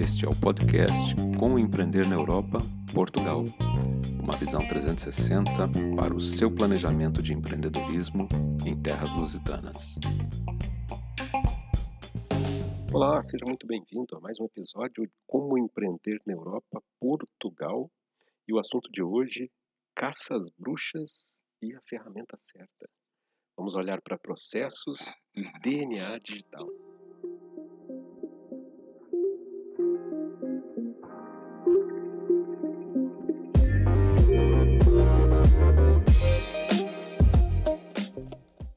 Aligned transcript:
Este 0.00 0.24
é 0.24 0.28
o 0.28 0.40
podcast 0.40 1.16
Como 1.36 1.58
Empreender 1.58 2.06
na 2.06 2.14
Europa, 2.14 2.60
Portugal. 2.94 3.42
Uma 4.22 4.36
visão 4.36 4.64
360 4.64 5.50
para 5.96 6.14
o 6.14 6.20
seu 6.20 6.54
planejamento 6.54 7.20
de 7.20 7.32
empreendedorismo 7.32 8.28
em 8.64 8.80
terras 8.80 9.12
lusitanas. 9.12 9.98
Olá, 12.92 13.22
seja 13.24 13.44
muito 13.44 13.66
bem-vindo 13.66 14.16
a 14.16 14.20
mais 14.20 14.38
um 14.38 14.44
episódio 14.44 15.04
de 15.04 15.12
Como 15.26 15.58
Empreender 15.58 16.20
na 16.24 16.32
Europa, 16.32 16.80
Portugal. 17.00 17.90
E 18.46 18.52
o 18.52 18.58
assunto 18.60 18.88
de 18.92 19.02
hoje, 19.02 19.50
caça 19.96 20.36
às 20.36 20.48
bruxas 20.48 21.40
e 21.60 21.74
a 21.74 21.80
ferramenta 21.82 22.36
certa. 22.36 22.88
Vamos 23.56 23.74
olhar 23.74 24.00
para 24.00 24.16
processos 24.16 25.00
e 25.34 25.42
DNA 25.60 26.20
digital. 26.20 26.68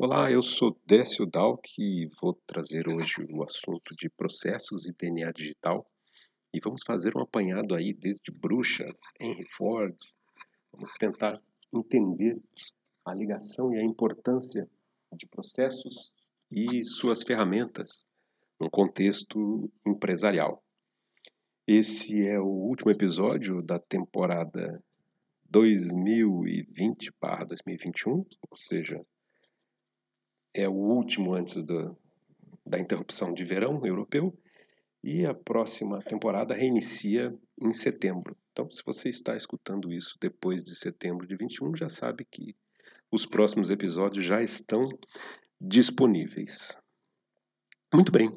Olá, 0.04 0.32
eu 0.32 0.42
sou 0.42 0.76
Décio 0.84 1.28
Dalk 1.28 1.80
e 1.80 2.10
vou 2.20 2.34
trazer 2.48 2.92
hoje 2.92 3.24
o 3.30 3.44
assunto 3.44 3.96
de 3.96 4.10
processos 4.10 4.88
e 4.88 4.94
DNA 4.94 5.32
digital. 5.32 5.88
E 6.52 6.60
vamos 6.60 6.82
fazer 6.84 7.16
um 7.16 7.22
apanhado 7.22 7.76
aí 7.76 7.94
desde 7.94 8.32
bruxas, 8.32 9.00
Henry 9.20 9.46
Ford. 9.48 9.96
Vamos 10.72 10.94
tentar 10.94 11.40
entender 11.72 12.42
a 13.06 13.14
ligação 13.14 13.76
e 13.76 13.78
a 13.78 13.84
importância 13.84 14.68
de 15.14 15.28
processos 15.28 16.12
e 16.50 16.84
suas 16.84 17.22
ferramentas 17.22 18.08
no 18.60 18.72
contexto 18.72 19.72
empresarial. 19.86 20.64
Esse 21.68 22.26
é 22.26 22.40
o 22.40 22.48
último 22.48 22.90
episódio 22.90 23.62
da 23.62 23.78
temporada 23.78 24.84
2020/2021, 25.52 28.26
ou 28.50 28.58
seja, 28.58 29.06
é 30.54 30.68
o 30.68 30.74
último 30.74 31.34
antes 31.34 31.64
do, 31.64 31.98
da 32.66 32.80
interrupção 32.80 33.34
de 33.34 33.44
verão 33.44 33.86
europeu 33.86 34.38
e 35.04 35.26
a 35.26 35.34
próxima 35.34 36.02
temporada 36.02 36.54
reinicia 36.54 37.36
em 37.60 37.74
setembro. 37.74 38.38
Então, 38.52 38.70
se 38.70 38.84
você 38.86 39.10
está 39.10 39.36
escutando 39.36 39.92
isso 39.92 40.18
depois 40.20 40.64
de 40.64 40.76
setembro 40.76 41.26
de 41.26 41.36
21, 41.36 41.76
já 41.76 41.90
sabe 41.90 42.26
que 42.26 42.56
os 43.12 43.26
próximos 43.26 43.70
episódios 43.70 44.24
já 44.24 44.42
estão 44.42 44.88
disponíveis. 45.60 46.78
Muito 47.94 48.12
bem. 48.12 48.32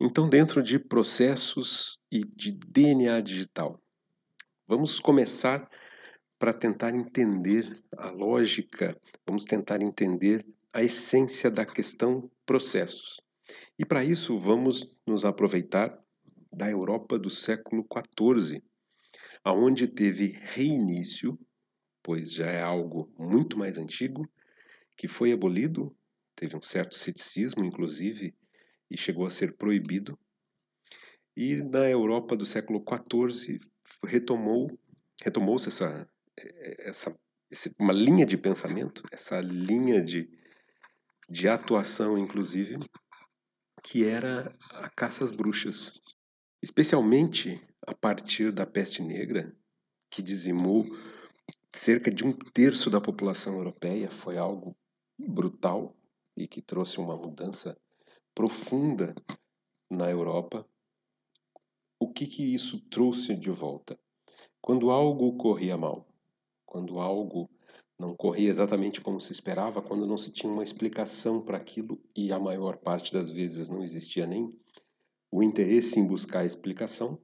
Então, 0.00 0.28
dentro 0.28 0.62
de 0.62 0.78
processos 0.78 1.98
e 2.10 2.20
de 2.20 2.50
DNA 2.50 3.20
digital, 3.20 3.80
vamos 4.66 4.98
começar 4.98 5.68
para 6.38 6.52
tentar 6.52 6.94
entender 6.94 7.80
a 7.96 8.10
lógica, 8.10 9.00
vamos 9.24 9.44
tentar 9.44 9.80
entender 9.80 10.44
a 10.72 10.82
essência 10.82 11.50
da 11.50 11.66
questão 11.66 12.30
processos. 12.46 13.20
E 13.78 13.84
para 13.84 14.04
isso 14.04 14.38
vamos 14.38 14.96
nos 15.06 15.24
aproveitar 15.24 15.98
da 16.52 16.70
Europa 16.70 17.18
do 17.18 17.30
século 17.30 17.86
XIV, 18.18 18.62
aonde 19.44 19.86
teve 19.86 20.38
reinício, 20.40 21.38
pois 22.02 22.32
já 22.32 22.46
é 22.46 22.62
algo 22.62 23.12
muito 23.18 23.58
mais 23.58 23.78
antigo, 23.78 24.22
que 24.96 25.08
foi 25.08 25.32
abolido, 25.32 25.94
teve 26.34 26.56
um 26.56 26.62
certo 26.62 26.94
ceticismo, 26.94 27.64
inclusive, 27.64 28.34
e 28.90 28.96
chegou 28.96 29.26
a 29.26 29.30
ser 29.30 29.56
proibido. 29.56 30.18
E 31.36 31.56
na 31.56 31.88
Europa 31.88 32.36
do 32.36 32.44
século 32.44 32.84
XIV 32.84 33.58
retomou 34.04 34.70
retomou-se 35.22 35.68
essa, 35.68 36.08
essa, 36.80 37.16
essa 37.50 37.74
uma 37.78 37.92
linha 37.92 38.26
de 38.26 38.36
pensamento, 38.36 39.02
essa 39.12 39.40
linha 39.40 40.02
de, 40.02 40.28
de 41.32 41.48
atuação, 41.48 42.18
inclusive, 42.18 42.78
que 43.82 44.04
era 44.04 44.54
a 44.74 44.90
caça 44.90 45.24
às 45.24 45.32
bruxas. 45.32 45.98
Especialmente 46.62 47.58
a 47.86 47.94
partir 47.94 48.52
da 48.52 48.66
peste 48.66 49.02
negra, 49.02 49.50
que 50.10 50.20
dizimou 50.20 50.84
cerca 51.70 52.10
de 52.10 52.22
um 52.22 52.34
terço 52.34 52.90
da 52.90 53.00
população 53.00 53.54
europeia, 53.54 54.10
foi 54.10 54.36
algo 54.36 54.76
brutal 55.18 55.96
e 56.36 56.46
que 56.46 56.60
trouxe 56.60 56.98
uma 56.98 57.16
mudança 57.16 57.78
profunda 58.34 59.14
na 59.90 60.10
Europa. 60.10 60.68
O 61.98 62.12
que, 62.12 62.26
que 62.26 62.54
isso 62.54 62.78
trouxe 62.90 63.34
de 63.34 63.50
volta? 63.50 63.98
Quando 64.60 64.90
algo 64.90 65.34
corria 65.38 65.78
mal, 65.78 66.06
quando 66.66 67.00
algo 67.00 67.48
não 67.98 68.16
corria 68.16 68.50
exatamente 68.50 69.00
como 69.00 69.20
se 69.20 69.32
esperava, 69.32 69.82
quando 69.82 70.06
não 70.06 70.16
se 70.16 70.32
tinha 70.32 70.52
uma 70.52 70.62
explicação 70.62 71.40
para 71.40 71.58
aquilo 71.58 72.00
e 72.16 72.32
a 72.32 72.38
maior 72.38 72.78
parte 72.78 73.12
das 73.12 73.30
vezes 73.30 73.68
não 73.68 73.82
existia 73.82 74.26
nem 74.26 74.50
o 75.30 75.42
interesse 75.42 75.98
em 75.98 76.06
buscar 76.06 76.40
a 76.40 76.44
explicação, 76.44 77.18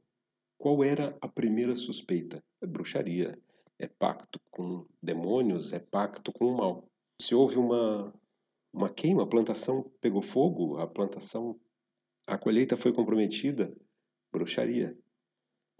qual 0.56 0.82
era 0.82 1.16
a 1.20 1.28
primeira 1.28 1.76
suspeita? 1.76 2.42
É 2.60 2.66
bruxaria, 2.66 3.38
é 3.78 3.86
pacto 3.86 4.40
com 4.50 4.86
demônios, 5.02 5.72
é 5.72 5.78
pacto 5.78 6.32
com 6.32 6.46
o 6.46 6.56
mal. 6.56 6.88
Se 7.20 7.34
houve 7.34 7.56
uma 7.56 8.12
uma 8.72 8.90
queima, 8.90 9.22
a 9.22 9.26
plantação 9.26 9.90
pegou 10.00 10.20
fogo, 10.20 10.78
a 10.78 10.86
plantação 10.86 11.58
a 12.26 12.36
colheita 12.36 12.76
foi 12.76 12.92
comprometida, 12.92 13.74
bruxaria. 14.30 14.96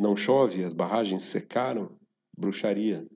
Não 0.01 0.17
chove, 0.17 0.65
as 0.65 0.73
barragens 0.73 1.25
secaram, 1.25 1.99
bruxaria. 2.37 3.07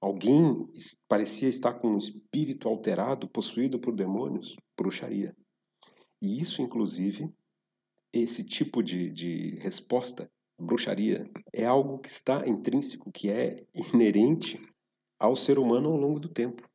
Alguém 0.00 0.68
parecia 1.08 1.48
estar 1.48 1.74
com 1.74 1.88
um 1.88 1.98
espírito 1.98 2.68
alterado, 2.68 3.28
possuído 3.28 3.80
por 3.80 3.94
demônios, 3.94 4.56
bruxaria. 4.76 5.36
E 6.22 6.40
isso, 6.40 6.62
inclusive, 6.62 7.32
esse 8.12 8.44
tipo 8.44 8.82
de, 8.82 9.10
de 9.10 9.56
resposta, 9.60 10.30
bruxaria, 10.58 11.28
é 11.52 11.64
algo 11.64 11.98
que 11.98 12.08
está 12.08 12.46
intrínseco, 12.46 13.10
que 13.10 13.28
é 13.28 13.64
inerente 13.74 14.60
ao 15.18 15.34
ser 15.34 15.58
humano 15.58 15.90
ao 15.90 15.96
longo 15.96 16.20
do 16.20 16.28
tempo. 16.28 16.68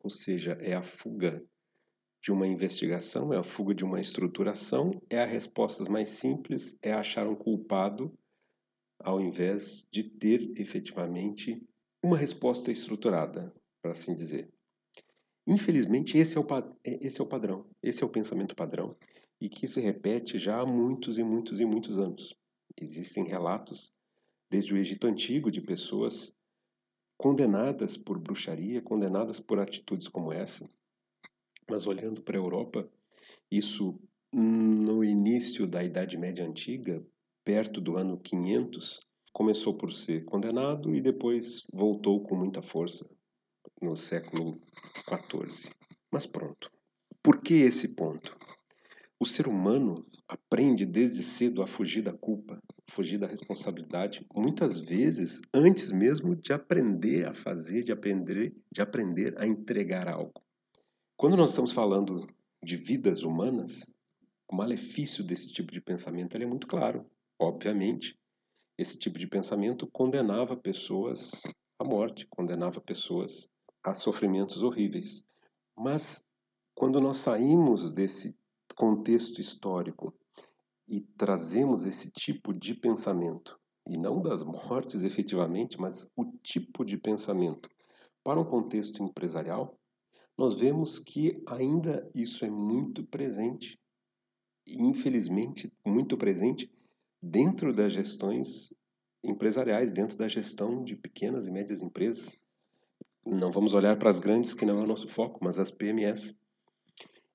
Ou 0.00 0.10
seja, 0.10 0.52
é 0.60 0.74
a 0.74 0.82
fuga 0.82 1.44
de 2.22 2.32
uma 2.32 2.46
investigação, 2.46 3.32
é 3.32 3.36
a 3.36 3.42
fuga 3.42 3.74
de 3.74 3.84
uma 3.84 4.00
estruturação, 4.00 5.02
é 5.10 5.20
a 5.20 5.26
resposta 5.26 5.84
mais 5.90 6.08
simples, 6.08 6.78
é 6.80 6.92
achar 6.92 7.26
um 7.26 7.34
culpado, 7.34 8.16
ao 8.98 9.20
invés 9.20 9.88
de 9.92 10.04
ter 10.04 10.52
efetivamente 10.56 11.62
uma 12.04 12.18
resposta 12.18 12.70
estruturada, 12.70 13.50
para 13.80 13.92
assim 13.92 14.14
dizer. 14.14 14.52
Infelizmente, 15.46 16.18
esse 16.18 16.36
é, 16.36 16.40
o, 16.40 16.46
é, 16.84 17.06
esse 17.06 17.18
é 17.18 17.24
o 17.24 17.26
padrão, 17.26 17.66
esse 17.82 18.02
é 18.02 18.06
o 18.06 18.10
pensamento 18.10 18.54
padrão 18.54 18.94
e 19.40 19.48
que 19.48 19.66
se 19.66 19.80
repete 19.80 20.38
já 20.38 20.60
há 20.60 20.66
muitos 20.66 21.16
e 21.16 21.22
muitos 21.22 21.60
e 21.60 21.64
muitos 21.64 21.98
anos. 21.98 22.36
Existem 22.78 23.24
relatos 23.24 23.90
desde 24.50 24.74
o 24.74 24.76
Egito 24.76 25.06
Antigo 25.06 25.50
de 25.50 25.62
pessoas 25.62 26.30
condenadas 27.16 27.96
por 27.96 28.18
bruxaria, 28.18 28.82
condenadas 28.82 29.40
por 29.40 29.58
atitudes 29.58 30.06
como 30.06 30.30
essa. 30.30 30.68
Mas 31.70 31.86
olhando 31.86 32.20
para 32.20 32.36
a 32.36 32.40
Europa, 32.40 32.86
isso 33.50 33.98
no 34.30 35.02
início 35.02 35.66
da 35.66 35.82
Idade 35.82 36.18
Média 36.18 36.44
Antiga, 36.46 37.02
perto 37.42 37.80
do 37.80 37.96
ano 37.96 38.20
500, 38.20 39.00
começou 39.34 39.74
por 39.74 39.92
ser 39.92 40.24
condenado 40.24 40.94
e 40.94 41.00
depois 41.00 41.64
voltou 41.72 42.22
com 42.22 42.36
muita 42.36 42.62
força 42.62 43.04
no 43.82 43.96
século 43.96 44.60
XIV. 45.08 45.74
Mas 46.10 46.24
pronto. 46.24 46.70
Por 47.20 47.42
que 47.42 47.54
esse 47.54 47.96
ponto? 47.96 48.32
O 49.18 49.26
ser 49.26 49.48
humano 49.48 50.06
aprende 50.28 50.86
desde 50.86 51.22
cedo 51.22 51.62
a 51.62 51.66
fugir 51.66 52.02
da 52.02 52.12
culpa, 52.12 52.58
fugir 52.88 53.18
da 53.18 53.26
responsabilidade, 53.26 54.24
muitas 54.34 54.78
vezes 54.78 55.40
antes 55.52 55.90
mesmo 55.90 56.36
de 56.36 56.52
aprender 56.52 57.26
a 57.26 57.34
fazer, 57.34 57.82
de 57.82 57.90
aprender, 57.90 58.54
de 58.72 58.82
aprender 58.82 59.34
a 59.36 59.46
entregar 59.46 60.08
algo. 60.08 60.40
Quando 61.16 61.36
nós 61.36 61.50
estamos 61.50 61.72
falando 61.72 62.24
de 62.62 62.76
vidas 62.76 63.22
humanas, 63.22 63.92
o 64.48 64.54
malefício 64.54 65.24
desse 65.24 65.52
tipo 65.52 65.72
de 65.72 65.80
pensamento 65.80 66.36
é 66.36 66.46
muito 66.46 66.66
claro. 66.66 67.04
Obviamente, 67.38 68.16
esse 68.76 68.98
tipo 68.98 69.18
de 69.18 69.26
pensamento 69.26 69.86
condenava 69.86 70.56
pessoas 70.56 71.30
à 71.78 71.84
morte, 71.84 72.26
condenava 72.28 72.80
pessoas 72.80 73.48
a 73.82 73.94
sofrimentos 73.94 74.62
horríveis. 74.62 75.24
Mas 75.76 76.28
quando 76.74 77.00
nós 77.00 77.18
saímos 77.18 77.92
desse 77.92 78.36
contexto 78.74 79.40
histórico 79.40 80.12
e 80.88 81.00
trazemos 81.00 81.84
esse 81.84 82.10
tipo 82.10 82.52
de 82.52 82.74
pensamento, 82.74 83.58
e 83.88 83.96
não 83.96 84.20
das 84.20 84.42
mortes 84.42 85.04
efetivamente, 85.04 85.80
mas 85.80 86.10
o 86.16 86.24
tipo 86.42 86.84
de 86.84 86.96
pensamento 86.96 87.68
para 88.24 88.40
um 88.40 88.44
contexto 88.44 89.02
empresarial, 89.02 89.78
nós 90.36 90.54
vemos 90.54 90.98
que 90.98 91.42
ainda 91.46 92.10
isso 92.14 92.44
é 92.44 92.50
muito 92.50 93.04
presente, 93.04 93.78
infelizmente 94.66 95.72
muito 95.86 96.16
presente 96.16 96.72
dentro 97.24 97.74
das 97.74 97.92
gestões 97.92 98.74
empresariais, 99.22 99.92
dentro 99.92 100.16
da 100.16 100.28
gestão 100.28 100.84
de 100.84 100.94
pequenas 100.94 101.46
e 101.46 101.50
médias 101.50 101.80
empresas. 101.80 102.38
Não 103.24 103.50
vamos 103.50 103.72
olhar 103.72 103.98
para 103.98 104.10
as 104.10 104.20
grandes, 104.20 104.52
que 104.52 104.66
não 104.66 104.78
é 104.78 104.82
o 104.82 104.86
nosso 104.86 105.08
foco, 105.08 105.40
mas 105.42 105.58
as 105.58 105.70
PMS. 105.70 106.36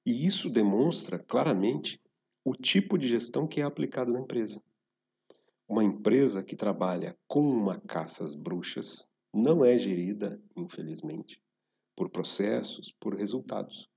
E 0.06 0.26
isso 0.26 0.50
demonstra 0.50 1.18
claramente 1.18 2.00
o 2.46 2.54
tipo 2.54 2.98
de 2.98 3.08
gestão 3.08 3.48
que 3.48 3.62
é 3.62 3.64
aplicado 3.64 4.12
na 4.12 4.20
empresa. 4.20 4.62
Uma 5.68 5.84
empresa 5.84 6.44
que 6.44 6.56
trabalha 6.56 7.18
com 7.28 7.42
uma 7.42 7.80
caça 7.80 8.24
às 8.24 8.36
bruxas 8.36 9.08
não 9.34 9.66
é 9.66 9.78
gerida, 9.78 10.40
infelizmente, 10.56 11.42
por 11.96 12.10
processos, 12.10 12.92
por 13.00 13.16
resultados. 13.16 13.90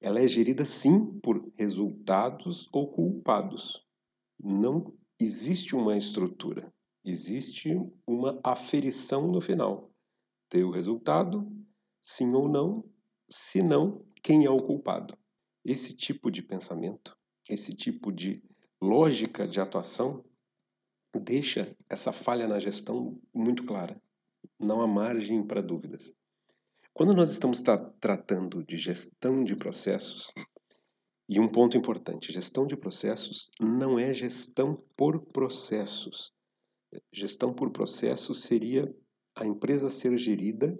Ela 0.00 0.20
é 0.20 0.28
gerida 0.28 0.64
sim 0.64 1.18
por 1.20 1.52
resultados 1.56 2.68
ou 2.72 2.88
culpados. 2.88 3.84
Não 4.38 4.92
existe 5.18 5.74
uma 5.74 5.96
estrutura, 5.96 6.72
existe 7.04 7.74
uma 8.06 8.40
aferição 8.44 9.28
no 9.28 9.40
final. 9.40 9.90
Ter 10.48 10.64
o 10.64 10.70
resultado, 10.70 11.50
sim 12.00 12.32
ou 12.34 12.48
não, 12.48 12.84
se 13.28 13.62
não, 13.62 14.04
quem 14.22 14.44
é 14.44 14.50
o 14.50 14.58
culpado. 14.58 15.16
Esse 15.64 15.96
tipo 15.96 16.30
de 16.30 16.42
pensamento, 16.42 17.16
esse 17.48 17.72
tipo 17.72 18.12
de 18.12 18.42
lógica 18.80 19.46
de 19.46 19.60
atuação 19.60 20.24
deixa 21.18 21.74
essa 21.88 22.12
falha 22.12 22.46
na 22.46 22.58
gestão 22.58 23.18
muito 23.32 23.64
clara. 23.64 24.00
Não 24.58 24.80
há 24.80 24.86
margem 24.86 25.44
para 25.44 25.62
dúvidas. 25.62 26.14
Quando 26.92 27.14
nós 27.14 27.30
estamos 27.30 27.60
tra 27.60 27.76
tratando 27.76 28.64
de 28.64 28.76
gestão 28.76 29.44
de 29.44 29.56
processos, 29.56 30.32
e 31.28 31.40
um 31.40 31.48
ponto 31.48 31.76
importante: 31.76 32.32
gestão 32.32 32.66
de 32.66 32.76
processos 32.76 33.50
não 33.60 33.98
é 33.98 34.12
gestão 34.12 34.82
por 34.96 35.20
processos. 35.26 36.32
Gestão 37.12 37.52
por 37.52 37.70
processos 37.70 38.42
seria 38.44 38.94
a 39.34 39.44
empresa 39.44 39.90
ser 39.90 40.16
gerida 40.16 40.78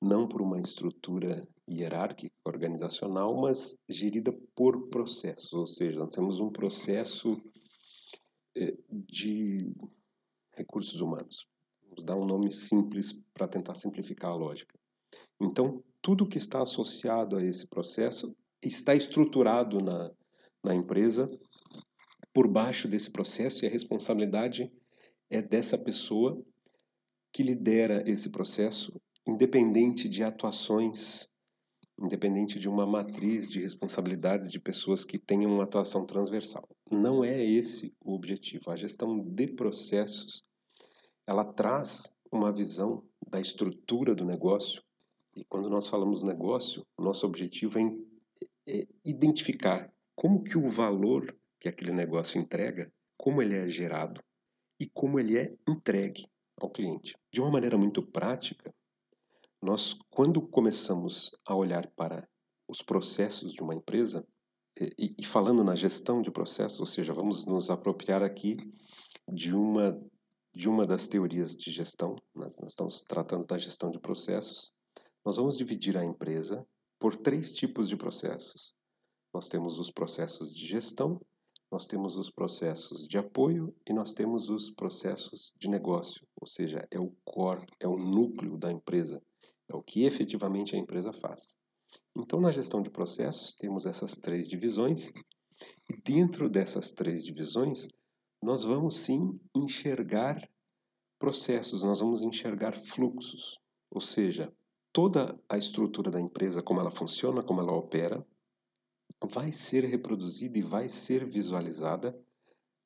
não 0.00 0.26
por 0.26 0.40
uma 0.40 0.58
estrutura 0.58 1.46
hierárquica, 1.68 2.34
organizacional, 2.44 3.38
mas 3.38 3.76
gerida 3.88 4.32
por 4.54 4.88
processos, 4.88 5.52
ou 5.52 5.66
seja, 5.66 5.98
nós 5.98 6.14
temos 6.14 6.40
um 6.40 6.50
processo 6.50 7.40
eh, 8.56 8.76
de 8.90 9.72
recursos 10.56 11.00
humanos. 11.00 11.46
Vamos 11.82 12.04
dar 12.04 12.16
um 12.16 12.24
nome 12.24 12.50
simples 12.50 13.12
para 13.34 13.46
tentar 13.46 13.74
simplificar 13.74 14.30
a 14.30 14.36
lógica. 14.36 14.78
Então, 15.40 15.82
tudo 16.00 16.26
que 16.26 16.38
está 16.38 16.62
associado 16.62 17.36
a 17.36 17.44
esse 17.44 17.66
processo 17.66 18.34
está 18.62 18.94
estruturado 18.94 19.78
na, 19.78 20.10
na 20.62 20.74
empresa 20.74 21.30
por 22.32 22.46
baixo 22.46 22.86
desse 22.86 23.10
processo 23.10 23.64
e 23.64 23.68
a 23.68 23.70
responsabilidade 23.70 24.70
é 25.28 25.40
dessa 25.40 25.78
pessoa 25.78 26.42
que 27.32 27.42
lidera 27.42 28.02
esse 28.08 28.30
processo, 28.30 29.00
independente 29.26 30.08
de 30.08 30.22
atuações, 30.22 31.28
independente 31.98 32.58
de 32.58 32.68
uma 32.68 32.86
matriz 32.86 33.48
de 33.48 33.60
responsabilidades 33.60 34.50
de 34.50 34.58
pessoas 34.58 35.04
que 35.04 35.18
tenham 35.18 35.52
uma 35.52 35.64
atuação 35.64 36.04
transversal. 36.04 36.68
Não 36.90 37.22
é 37.22 37.42
esse 37.42 37.94
o 38.00 38.14
objetivo. 38.14 38.70
A 38.70 38.76
gestão 38.76 39.18
de 39.18 39.46
processos, 39.48 40.44
ela 41.26 41.44
traz 41.44 42.14
uma 42.32 42.52
visão 42.52 43.04
da 43.28 43.40
estrutura 43.40 44.14
do 44.14 44.24
negócio 44.24 44.82
e 45.34 45.44
quando 45.44 45.70
nós 45.70 45.86
falamos 45.86 46.22
negócio, 46.22 46.84
nosso 46.98 47.24
objetivo 47.24 47.78
é, 47.78 47.82
é 48.66 48.86
identificar 49.04 49.92
como 50.14 50.42
que 50.42 50.56
o 50.56 50.68
valor 50.68 51.36
que 51.58 51.68
aquele 51.68 51.92
negócio 51.92 52.40
entrega, 52.40 52.92
como 53.16 53.42
ele 53.42 53.54
é 53.54 53.68
gerado 53.68 54.22
e 54.78 54.86
como 54.86 55.20
ele 55.20 55.36
é 55.36 55.54
entregue 55.68 56.26
ao 56.58 56.70
cliente. 56.70 57.16
De 57.32 57.40
uma 57.40 57.50
maneira 57.50 57.76
muito 57.76 58.02
prática, 58.02 58.74
nós 59.62 59.94
quando 60.08 60.40
começamos 60.40 61.30
a 61.46 61.54
olhar 61.54 61.86
para 61.88 62.26
os 62.66 62.82
processos 62.82 63.52
de 63.52 63.62
uma 63.62 63.74
empresa 63.74 64.26
e, 64.78 65.14
e 65.18 65.24
falando 65.24 65.62
na 65.62 65.74
gestão 65.74 66.22
de 66.22 66.30
processos, 66.30 66.80
ou 66.80 66.86
seja, 66.86 67.12
vamos 67.12 67.44
nos 67.44 67.70
apropriar 67.70 68.22
aqui 68.22 68.56
de 69.28 69.54
uma 69.54 70.00
de 70.52 70.68
uma 70.68 70.84
das 70.84 71.06
teorias 71.06 71.56
de 71.56 71.70
gestão, 71.70 72.16
nós, 72.34 72.58
nós 72.60 72.72
estamos 72.72 73.00
tratando 73.02 73.46
da 73.46 73.56
gestão 73.56 73.88
de 73.88 74.00
processos, 74.00 74.72
nós 75.24 75.36
vamos 75.36 75.56
dividir 75.56 75.96
a 75.96 76.04
empresa 76.04 76.66
por 77.00 77.16
três 77.16 77.54
tipos 77.54 77.88
de 77.88 77.96
processos. 77.96 78.74
Nós 79.32 79.48
temos 79.48 79.78
os 79.78 79.90
processos 79.90 80.54
de 80.54 80.66
gestão, 80.66 81.20
nós 81.72 81.86
temos 81.86 82.18
os 82.18 82.30
processos 82.30 83.08
de 83.08 83.16
apoio 83.16 83.74
e 83.88 83.92
nós 83.92 84.12
temos 84.12 84.50
os 84.50 84.70
processos 84.70 85.52
de 85.56 85.68
negócio, 85.68 86.26
ou 86.38 86.46
seja, 86.46 86.86
é 86.90 87.00
o 87.00 87.16
core, 87.24 87.64
é 87.80 87.88
o 87.88 87.96
núcleo 87.96 88.58
da 88.58 88.70
empresa, 88.70 89.22
é 89.68 89.74
o 89.74 89.82
que 89.82 90.04
efetivamente 90.04 90.76
a 90.76 90.78
empresa 90.78 91.12
faz. 91.12 91.56
Então, 92.14 92.40
na 92.40 92.50
gestão 92.50 92.82
de 92.82 92.90
processos, 92.90 93.54
temos 93.54 93.86
essas 93.86 94.16
três 94.16 94.48
divisões, 94.48 95.12
e 95.88 95.96
dentro 96.04 96.50
dessas 96.50 96.92
três 96.92 97.24
divisões, 97.24 97.88
nós 98.42 98.64
vamos 98.64 98.98
sim 98.98 99.38
enxergar 99.54 100.48
processos, 101.18 101.82
nós 101.82 102.00
vamos 102.00 102.22
enxergar 102.22 102.76
fluxos, 102.76 103.58
ou 103.90 104.00
seja, 104.00 104.52
toda 104.92 105.38
a 105.48 105.56
estrutura 105.56 106.10
da 106.10 106.20
empresa, 106.20 106.62
como 106.62 106.80
ela 106.80 106.90
funciona, 106.90 107.42
como 107.42 107.60
ela 107.60 107.72
opera, 107.72 108.26
vai 109.30 109.52
ser 109.52 109.84
reproduzida 109.84 110.58
e 110.58 110.62
vai 110.62 110.88
ser 110.88 111.24
visualizada 111.24 112.18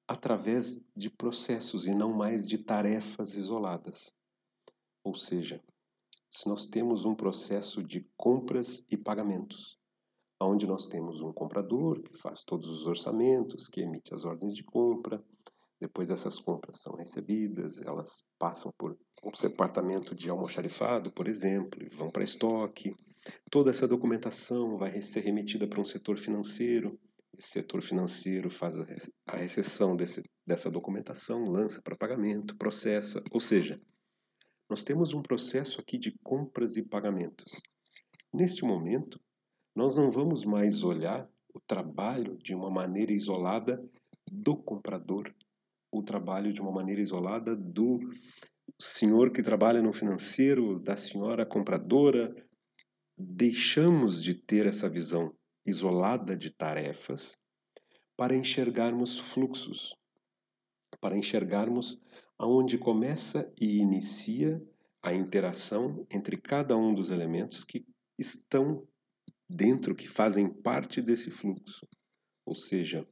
através 0.06 0.83
de 0.95 1.09
processos 1.09 1.87
e 1.87 1.95
não 1.95 2.12
mais 2.12 2.47
de 2.47 2.59
tarefas 2.59 3.35
isoladas. 3.35 4.15
Ou 5.03 5.15
seja, 5.15 5.62
se 6.31 6.49
nós 6.49 6.67
temos 6.67 7.05
um 7.05 7.15
processo 7.15 7.83
de 7.83 8.01
compras 8.17 8.85
e 8.91 8.97
pagamentos, 8.97 9.79
onde 10.41 10.67
nós 10.67 10.89
temos 10.89 11.23
um 11.23 11.33
comprador 11.33 12.03
que 12.03 12.17
faz 12.19 12.43
todos 12.43 12.69
os 12.69 12.87
orçamentos, 12.87 13.69
que 13.69 13.81
emite 13.81 14.12
as 14.12 14.25
ordens 14.25 14.55
de 14.55 14.62
compra, 14.62 15.25
depois 15.81 16.11
essas 16.11 16.38
compras 16.38 16.81
são 16.81 16.97
recebidas, 16.97 17.82
elas 17.82 18.26
passam 18.38 18.73
por 18.79 18.97
um 19.23 19.31
departamento 19.31 20.15
de 20.15 20.29
almoxarifado, 20.31 21.12
por 21.12 21.29
exemplo, 21.29 21.82
e 21.82 21.88
vão 21.88 22.11
para 22.11 22.25
estoque. 22.25 22.94
Toda 23.50 23.71
essa 23.71 23.88
documentação 23.88 24.76
vai 24.76 25.00
ser 25.03 25.21
remetida 25.21 25.67
para 25.67 25.81
um 25.81 25.85
setor 25.85 26.19
financeiro. 26.19 26.99
Esse 27.37 27.49
setor 27.49 27.82
financeiro 27.82 28.49
faz 28.49 28.79
a 28.79 29.37
recessão 29.37 29.96
desse, 29.96 30.22
dessa 30.46 30.70
documentação, 30.70 31.44
lança 31.44 31.82
para 31.82 31.96
pagamento, 31.96 32.56
processa. 32.56 33.22
Ou 33.32 33.41
seja, 33.41 33.81
nós 34.69 34.84
temos 34.84 35.13
um 35.13 35.22
processo 35.22 35.81
aqui 35.81 35.99
de 35.99 36.13
compras 36.22 36.77
e 36.77 36.82
pagamentos. 36.82 37.60
Neste 38.32 38.65
momento, 38.65 39.20
nós 39.75 39.96
não 39.96 40.10
vamos 40.10 40.44
mais 40.44 40.84
olhar 40.84 41.29
o 41.53 41.60
trabalho 41.60 42.37
de 42.39 42.55
uma 42.55 42.70
maneira 42.70 43.13
isolada 43.13 43.82
do 44.31 44.56
comprador 44.56 45.32
o 45.94 46.03
trabalho 46.03 46.53
de 46.53 46.60
uma 46.60 46.72
maneira 46.72 47.01
isolada 47.01 47.55
do 47.55 48.01
senhor 48.81 49.31
que 49.31 49.43
trabalha 49.43 49.81
no 49.81 49.93
financeiro, 49.93 50.81
da 50.81 50.96
senhora 50.96 51.46
compradora. 51.46 52.34
Deixamos 53.17 54.20
de 54.20 54.34
ter 54.34 54.67
essa 54.67 54.89
visão 54.89 55.32
isolada 55.65 56.36
de 56.36 56.51
tarefas 56.51 57.39
para 58.17 58.34
enxergarmos 58.34 59.19
fluxos, 59.19 59.94
para 61.01 61.17
enxergarmos 61.17 62.01
aonde 62.36 62.77
começa 62.77 63.53
e 63.60 63.79
inicia 63.79 64.60
a 65.01 65.15
interação 65.15 66.05
entre 66.10 66.36
cada 66.36 66.77
um 66.77 66.93
dos 66.93 67.10
elementos 67.10 67.63
que 67.63 67.86
estão 68.19 68.84
dentro, 69.48 69.94
que 69.94 70.08
fazem 70.08 70.48
parte 70.48 71.01
desse 71.01 71.31
fluxo. 71.31 71.86
Ou 72.44 72.55
seja, 72.55 73.06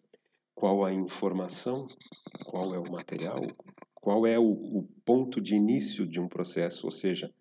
qual 0.55 0.85
a 0.85 0.93
informação, 0.93 1.87
qual 2.45 2.75
é 2.75 2.79
o 2.79 2.91
material, 2.91 3.41
qual 3.95 4.27
é 4.27 4.39
o, 4.39 4.51
o, 4.51 4.89
ponto 5.05 5.41
de 5.41 5.55
início 5.55 6.07
de 6.07 6.21
um 6.21 6.29
processo, 6.29 6.87
ou 6.87 6.93
seja, 6.93 7.33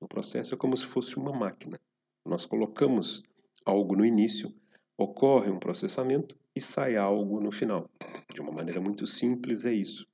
um 0.00 0.06
processo 0.06 0.54
é 0.54 0.56
como 0.56 0.76
se 0.76 0.86
fosse 0.86 1.16
uma 1.16 1.32
máquina. 1.32 1.78
Nós 2.24 2.44
colocamos 2.44 3.22
algo 3.64 3.96
no 3.96 4.04
início, 4.04 4.54
ocorre 4.98 5.50
um 5.50 5.58
processamento 5.58 6.38
e 6.54 6.60
sai 6.60 6.96
algo 6.96 7.40
no 7.40 7.50
final. 7.50 7.88
De 8.32 8.40
uma 8.40 8.52
maneira 8.52 8.80
muito 8.80 9.06
simples 9.06 9.64
é 9.64 9.72
isso. 9.72 10.06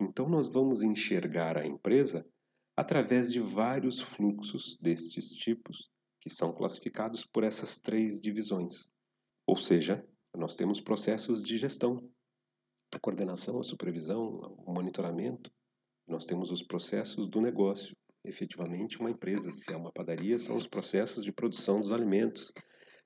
Então 0.00 0.28
nós 0.28 0.46
vamos 0.46 0.82
enxergar 0.82 1.56
a 1.56 1.66
empresa 1.66 2.26
através 2.76 3.32
de 3.32 3.40
vários 3.40 4.00
fluxos 4.00 4.76
destes 4.80 5.30
tipos 5.30 5.90
que 6.20 6.28
são 6.28 6.52
classificados 6.52 7.24
por 7.24 7.44
essas 7.44 7.78
três 7.78 8.20
divisões. 8.20 8.90
Ou 9.46 9.56
seja, 9.56 10.04
nós 10.36 10.56
temos 10.56 10.80
processos 10.80 11.42
de 11.42 11.56
gestão, 11.56 12.10
a 12.92 12.98
coordenação, 12.98 13.60
a 13.60 13.64
supervisão, 13.64 14.40
o 14.66 14.72
monitoramento. 14.72 15.50
Nós 16.06 16.26
temos 16.26 16.50
os 16.50 16.62
processos 16.62 17.28
do 17.28 17.40
negócio. 17.40 17.96
Efetivamente, 18.24 18.98
uma 18.98 19.10
empresa, 19.10 19.52
se 19.52 19.72
é 19.72 19.76
uma 19.76 19.92
padaria, 19.92 20.38
são 20.38 20.56
os 20.56 20.66
processos 20.66 21.24
de 21.24 21.32
produção 21.32 21.80
dos 21.80 21.92
alimentos. 21.92 22.52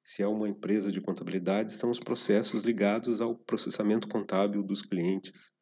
Se 0.03 0.23
é 0.23 0.27
uma 0.27 0.49
empresa 0.49 0.91
de 0.91 1.01
contabilidade, 1.01 1.73
são 1.73 1.91
os 1.91 1.99
processos 1.99 2.63
ligados 2.63 3.21
ao 3.21 3.37
processamento 3.37 4.09
contábil 4.09 4.63
dos 4.63 4.81
clientes. 4.81 5.53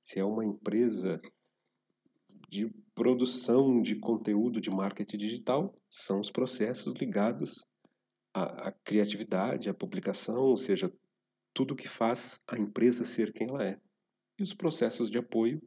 Se 0.00 0.18
é 0.18 0.24
uma 0.24 0.44
empresa 0.44 1.20
de 2.48 2.68
produção 2.94 3.80
de 3.80 3.96
conteúdo 3.96 4.60
de 4.60 4.68
marketing 4.68 5.16
digital, 5.16 5.74
são 5.88 6.20
os 6.20 6.30
processos 6.30 6.92
ligados 6.94 7.66
à, 8.32 8.68
à 8.68 8.72
criatividade, 8.72 9.68
à 9.68 9.74
publicação, 9.74 10.42
ou 10.42 10.56
seja, 10.56 10.92
tudo 11.54 11.76
que 11.76 11.88
faz 11.88 12.42
a 12.46 12.58
empresa 12.58 13.04
ser 13.04 13.32
quem 13.32 13.48
ela 13.48 13.64
é. 13.64 13.80
E 14.38 14.42
os 14.42 14.54
processos 14.54 15.10
de 15.10 15.18
apoio 15.18 15.62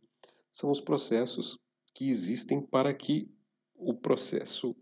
são 0.52 0.72
os 0.72 0.82
processos 0.82 1.60
que 1.94 2.10
existem 2.10 2.62
para 2.62 2.94
que 2.94 3.30
o 3.76 3.94
processo 3.94 4.76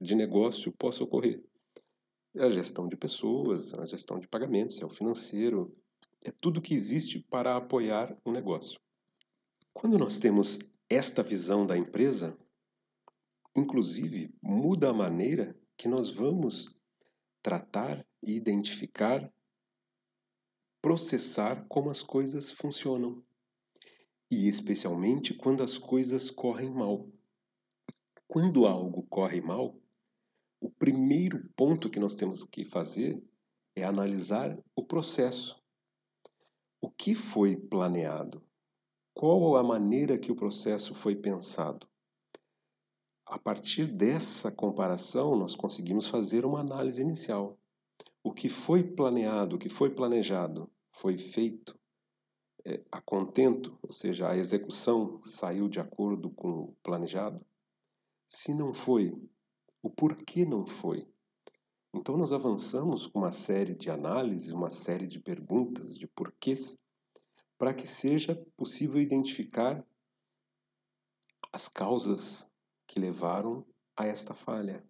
de 0.00 0.14
negócio 0.14 0.72
possa 0.72 1.04
ocorrer. 1.04 1.42
É 2.34 2.44
a 2.44 2.50
gestão 2.50 2.88
de 2.88 2.96
pessoas, 2.96 3.74
a 3.74 3.84
gestão 3.84 4.18
de 4.18 4.28
pagamentos, 4.28 4.80
é 4.80 4.84
o 4.84 4.90
financeiro, 4.90 5.74
é 6.22 6.30
tudo 6.30 6.60
que 6.60 6.74
existe 6.74 7.18
para 7.30 7.56
apoiar 7.56 8.16
o 8.24 8.30
negócio. 8.30 8.78
Quando 9.72 9.98
nós 9.98 10.18
temos 10.18 10.58
esta 10.88 11.22
visão 11.22 11.66
da 11.66 11.76
empresa, 11.76 12.36
inclusive 13.56 14.34
muda 14.42 14.90
a 14.90 14.92
maneira 14.92 15.58
que 15.76 15.88
nós 15.88 16.10
vamos 16.10 16.76
tratar 17.42 18.06
e 18.22 18.34
identificar, 18.34 19.32
processar 20.80 21.64
como 21.68 21.90
as 21.90 22.02
coisas 22.02 22.50
funcionam. 22.50 23.22
E 24.30 24.48
especialmente 24.48 25.34
quando 25.34 25.62
as 25.62 25.76
coisas 25.76 26.30
correm 26.30 26.70
mal. 26.70 27.08
Quando 28.28 28.66
algo 28.66 29.02
corre 29.04 29.40
mal, 29.40 29.76
o 30.60 30.70
primeiro 30.70 31.48
ponto 31.56 31.90
que 31.90 31.98
nós 31.98 32.14
temos 32.14 32.44
que 32.44 32.64
fazer 32.64 33.20
é 33.74 33.82
analisar 33.82 34.56
o 34.76 34.84
processo. 34.84 35.60
O 36.80 36.90
que 36.90 37.14
foi 37.14 37.56
planeado? 37.56 38.42
Qual 39.14 39.56
a 39.56 39.62
maneira 39.62 40.18
que 40.18 40.30
o 40.30 40.36
processo 40.36 40.94
foi 40.94 41.16
pensado? 41.16 41.88
A 43.30 43.38
partir 43.38 43.86
dessa 43.86 44.50
comparação, 44.50 45.36
nós 45.36 45.54
conseguimos 45.54 46.08
fazer 46.08 46.44
uma 46.44 46.58
análise 46.58 47.00
inicial. 47.00 47.56
O 48.24 48.32
que 48.32 48.48
foi 48.48 48.82
planeado, 48.82 49.54
o 49.54 49.58
que 49.58 49.68
foi 49.68 49.88
planejado, 49.88 50.68
foi 50.90 51.16
feito 51.16 51.78
é, 52.64 52.82
a 52.90 53.00
contento, 53.00 53.78
ou 53.84 53.92
seja, 53.92 54.28
a 54.28 54.36
execução 54.36 55.22
saiu 55.22 55.68
de 55.68 55.78
acordo 55.78 56.28
com 56.30 56.48
o 56.48 56.76
planejado? 56.82 57.40
Se 58.26 58.52
não 58.52 58.74
foi, 58.74 59.16
o 59.80 59.88
porquê 59.88 60.44
não 60.44 60.66
foi? 60.66 61.08
Então, 61.94 62.16
nós 62.16 62.32
avançamos 62.32 63.06
com 63.06 63.20
uma 63.20 63.30
série 63.30 63.76
de 63.76 63.88
análises, 63.88 64.50
uma 64.50 64.70
série 64.70 65.06
de 65.06 65.20
perguntas, 65.20 65.96
de 65.96 66.08
porquês, 66.08 66.76
para 67.56 67.72
que 67.72 67.86
seja 67.86 68.34
possível 68.56 69.00
identificar 69.00 69.86
as 71.52 71.68
causas 71.68 72.49
que 72.90 72.98
levaram 72.98 73.64
a 73.96 74.04
esta 74.04 74.34
falha. 74.34 74.84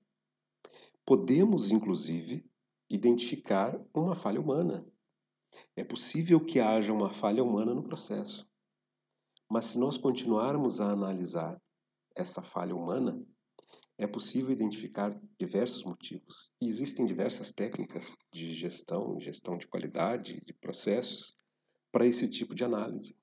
Podemos, 1.04 1.70
inclusive, 1.70 2.50
identificar 2.88 3.78
uma 3.92 4.14
falha 4.14 4.40
humana. 4.40 4.86
É 5.76 5.84
possível 5.84 6.42
que 6.42 6.60
haja 6.60 6.94
uma 6.94 7.10
falha 7.10 7.44
humana 7.44 7.74
no 7.74 7.82
processo. 7.82 8.50
Mas 9.50 9.66
se 9.66 9.78
nós 9.78 9.98
continuarmos 9.98 10.80
a 10.80 10.90
analisar 10.90 11.60
essa 12.16 12.40
falha 12.40 12.74
humana, 12.74 13.22
é 13.98 14.06
possível 14.06 14.50
identificar 14.50 15.14
diversos 15.38 15.84
motivos. 15.84 16.50
E 16.58 16.66
existem 16.66 17.04
diversas 17.04 17.52
técnicas 17.52 18.10
de 18.32 18.50
gestão, 18.52 19.20
gestão 19.20 19.58
de 19.58 19.66
qualidade, 19.66 20.40
de 20.40 20.54
processos, 20.54 21.36
para 21.92 22.06
esse 22.06 22.30
tipo 22.30 22.54
de 22.54 22.64
análise. 22.64 23.14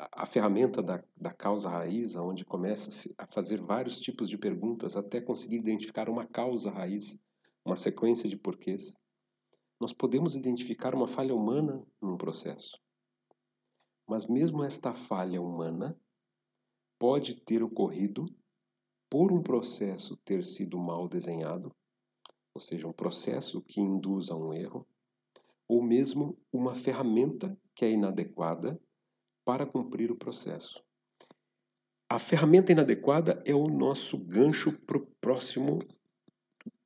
A, 0.00 0.22
a 0.22 0.26
ferramenta 0.26 0.82
da, 0.82 1.04
da 1.14 1.30
causa 1.30 1.68
raiz, 1.68 2.16
onde 2.16 2.42
começa 2.42 3.12
a 3.18 3.26
fazer 3.26 3.60
vários 3.60 4.00
tipos 4.00 4.30
de 4.30 4.38
perguntas 4.38 4.96
até 4.96 5.20
conseguir 5.20 5.56
identificar 5.56 6.08
uma 6.08 6.26
causa 6.26 6.70
raiz, 6.70 7.22
uma 7.62 7.76
sequência 7.76 8.26
de 8.26 8.34
porquês, 8.34 8.96
nós 9.78 9.92
podemos 9.92 10.34
identificar 10.34 10.94
uma 10.94 11.06
falha 11.06 11.34
humana 11.34 11.86
num 12.00 12.16
processo. 12.16 12.80
Mas 14.08 14.26
mesmo 14.26 14.64
esta 14.64 14.94
falha 14.94 15.40
humana 15.40 15.94
pode 16.98 17.34
ter 17.34 17.62
ocorrido 17.62 18.24
por 19.10 19.30
um 19.30 19.42
processo 19.42 20.16
ter 20.24 20.44
sido 20.46 20.78
mal 20.78 21.08
desenhado, 21.08 21.76
ou 22.54 22.60
seja, 22.60 22.88
um 22.88 22.92
processo 22.92 23.62
que 23.62 23.82
induz 23.82 24.30
a 24.30 24.36
um 24.36 24.54
erro, 24.54 24.86
ou 25.68 25.82
mesmo 25.82 26.38
uma 26.50 26.74
ferramenta 26.74 27.54
que 27.74 27.84
é 27.84 27.90
inadequada 27.90 28.80
para 29.44 29.66
cumprir 29.66 30.10
o 30.10 30.16
processo. 30.16 30.82
A 32.08 32.18
ferramenta 32.18 32.72
inadequada 32.72 33.42
é 33.44 33.54
o 33.54 33.68
nosso 33.68 34.18
gancho 34.18 34.72
para 34.80 34.98
o 34.98 35.06
próximo, 35.20 35.78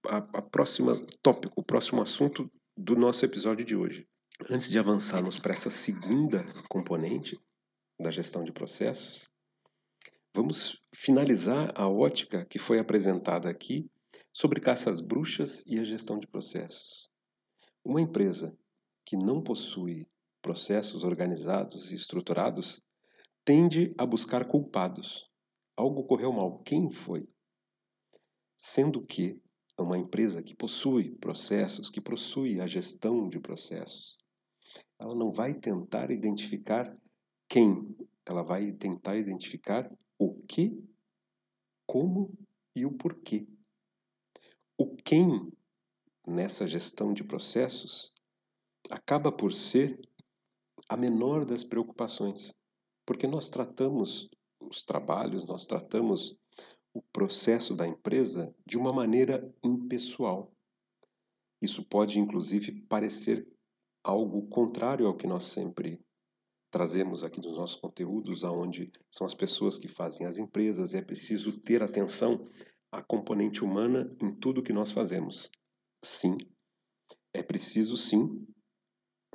a, 0.07 0.19
a 0.19 0.43
próxima 0.43 0.95
tópico, 1.23 1.55
o 1.57 1.65
próximo 1.65 2.03
assunto 2.03 2.51
do 2.77 2.95
nosso 2.95 3.25
episódio 3.25 3.65
de 3.65 3.75
hoje. 3.75 4.07
Antes 4.51 4.69
de 4.69 4.79
avançarmos 4.79 5.39
para 5.39 5.55
essa 5.55 5.71
segunda 5.71 6.45
componente 6.69 7.39
da 7.99 8.11
gestão 8.11 8.45
de 8.45 8.53
processos, 8.53 9.29
Vamos 10.37 10.83
finalizar 10.93 11.73
a 11.77 11.89
ótica 11.89 12.45
que 12.45 12.59
foi 12.59 12.81
apresentada 12.81 13.49
aqui 13.49 13.89
sobre 14.33 14.61
caça 14.61 14.91
às 14.91 14.99
bruxas 15.01 15.65
e 15.65 15.79
a 15.79 15.85
gestão 15.85 16.19
de 16.19 16.27
processos. 16.27 17.09
Uma 17.85 18.01
empresa 18.01 18.59
que 19.07 19.17
não 19.17 19.41
possui 19.41 20.09
processos 20.45 21.05
organizados 21.05 21.91
e 21.91 21.95
estruturados 21.95 22.83
tende 23.47 23.95
a 23.97 24.05
buscar 24.05 24.47
culpados. 24.47 25.27
Algo 25.75 26.05
correu 26.05 26.35
mal. 26.35 26.59
Quem 26.59 26.91
foi? 26.91 27.27
Sendo 28.55 29.03
que 29.07 29.41
uma 29.79 29.97
empresa 29.97 30.43
que 30.43 30.55
possui 30.55 31.17
processos, 31.17 31.89
que 31.89 31.99
possui 31.99 32.61
a 32.61 32.67
gestão 32.67 33.27
de 33.27 33.41
processos, 33.41 34.19
ela 35.01 35.15
não 35.15 35.33
vai 35.33 35.55
tentar 35.55 36.11
identificar 36.11 36.95
quem, 37.49 37.97
ela 38.27 38.43
vai 38.43 38.71
tentar 38.73 39.17
identificar 39.17 39.91
o 40.19 40.35
que, 40.43 40.79
como 41.87 42.31
e 42.77 42.85
o 42.85 42.93
porquê. 42.93 43.49
O 44.77 44.95
quem 44.95 45.51
nessa 46.27 46.67
gestão 46.67 47.15
de 47.15 47.25
processos 47.25 48.13
acaba 48.91 49.33
por 49.33 49.55
ser 49.55 49.99
a 50.89 50.97
menor 50.97 51.45
das 51.45 51.65
preocupações, 51.65 52.55
porque 53.07 53.27
nós 53.27 53.49
tratamos 53.49 54.29
os 54.61 54.83
trabalhos, 54.83 55.45
nós 55.47 55.67
tratamos 55.67 56.37
o 56.93 57.03
processo 57.03 57.75
da 57.75 57.87
empresa 57.87 58.55
de 58.65 58.79
uma 58.79 58.93
maneira 58.93 59.53
impessoal. 59.63 60.53
Isso 61.61 61.85
pode, 61.85 62.19
inclusive, 62.19 62.83
parecer 62.83 63.47
algo 64.03 64.47
contrário 64.49 65.07
ao 65.07 65.17
que 65.17 65.27
nós 65.27 65.45
sempre 65.45 66.01
trazemos 66.71 67.25
aqui 67.25 67.41
nos 67.41 67.57
nossos 67.57 67.77
conteúdos, 67.77 68.45
aonde 68.45 68.93
são 69.11 69.25
as 69.25 69.35
pessoas 69.35 69.79
que 69.79 69.89
fazem 69.89 70.27
as 70.27 70.39
empresas, 70.39 70.93
e 70.93 70.99
é 70.99 71.03
preciso 71.03 71.59
ter 71.61 71.83
atenção 71.83 72.49
à 72.91 73.03
componente 73.03 73.65
humana 73.65 74.15
em 74.21 74.35
tudo 74.35 74.63
que 74.63 74.73
nós 74.73 74.93
fazemos. 74.93 75.51
Sim, 76.05 76.37
é 77.33 77.43
preciso 77.43 77.97
sim, 77.97 78.47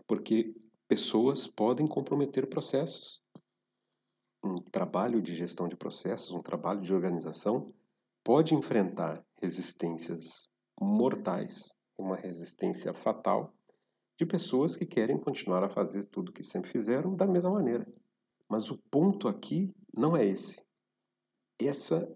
porque 0.05 0.53
pessoas 0.89 1.45
podem 1.45 1.85
comprometer 1.85 2.49
processos. 2.49 3.21
Um 4.43 4.55
trabalho 4.55 5.21
de 5.21 5.35
gestão 5.35 5.67
de 5.67 5.77
processos, 5.77 6.31
um 6.31 6.41
trabalho 6.41 6.81
de 6.81 6.91
organização, 6.91 7.71
pode 8.23 8.55
enfrentar 8.55 9.23
resistências 9.39 10.49
mortais, 10.81 11.77
uma 11.95 12.15
resistência 12.15 12.91
fatal, 12.91 13.53
de 14.17 14.25
pessoas 14.25 14.75
que 14.75 14.85
querem 14.85 15.19
continuar 15.19 15.63
a 15.63 15.69
fazer 15.69 16.05
tudo 16.05 16.33
que 16.33 16.43
sempre 16.43 16.69
fizeram 16.69 17.15
da 17.15 17.27
mesma 17.27 17.51
maneira. 17.51 17.87
Mas 18.49 18.71
o 18.71 18.77
ponto 18.89 19.27
aqui 19.27 19.71
não 19.95 20.17
é 20.17 20.25
esse. 20.25 20.65
Essa 21.59 22.09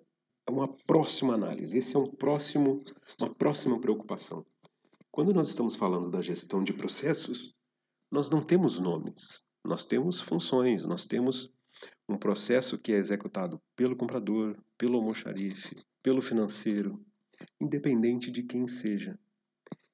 é 0.47 0.51
uma 0.51 0.67
próxima 0.67 1.35
análise, 1.35 1.77
esse 1.77 1.95
é 1.95 1.99
um 1.99 2.09
próximo, 2.09 2.83
uma 3.21 3.33
próxima 3.35 3.79
preocupação. 3.79 4.43
Quando 5.11 5.31
nós 5.31 5.47
estamos 5.47 5.75
falando 5.75 6.09
da 6.09 6.21
gestão 6.21 6.63
de 6.63 6.73
processos, 6.73 7.53
nós 8.13 8.29
não 8.29 8.43
temos 8.43 8.77
nomes, 8.77 9.43
nós 9.65 9.87
temos 9.87 10.21
funções, 10.21 10.85
nós 10.85 11.07
temos 11.07 11.51
um 12.07 12.15
processo 12.15 12.77
que 12.77 12.93
é 12.93 12.95
executado 12.95 13.59
pelo 13.75 13.95
comprador, 13.95 14.55
pelo 14.77 14.97
almoxarife, 14.99 15.83
pelo 16.03 16.21
financeiro, 16.21 17.03
independente 17.59 18.29
de 18.29 18.43
quem 18.43 18.67
seja. 18.67 19.17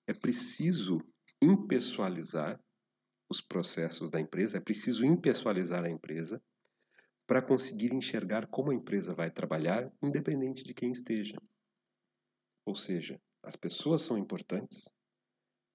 É 0.06 0.14
preciso 0.14 1.00
impessoalizar 1.42 2.62
os 3.30 3.40
processos 3.40 4.10
da 4.10 4.20
empresa, 4.20 4.58
é 4.58 4.60
preciso 4.60 5.06
impessoalizar 5.06 5.86
a 5.86 5.90
empresa 5.90 6.44
para 7.26 7.42
conseguir 7.42 7.94
enxergar 7.94 8.48
como 8.48 8.72
a 8.72 8.76
empresa 8.76 9.16
vai 9.16 9.32
trabalhar, 9.32 9.90
independente 10.04 10.66
de 10.66 10.74
quem 10.74 10.92
esteja. 10.92 11.38
Ou 12.66 12.76
seja, 12.76 13.18
as 13.42 13.56
pessoas 13.56 14.02
são 14.02 14.18
importantes, 14.18 14.94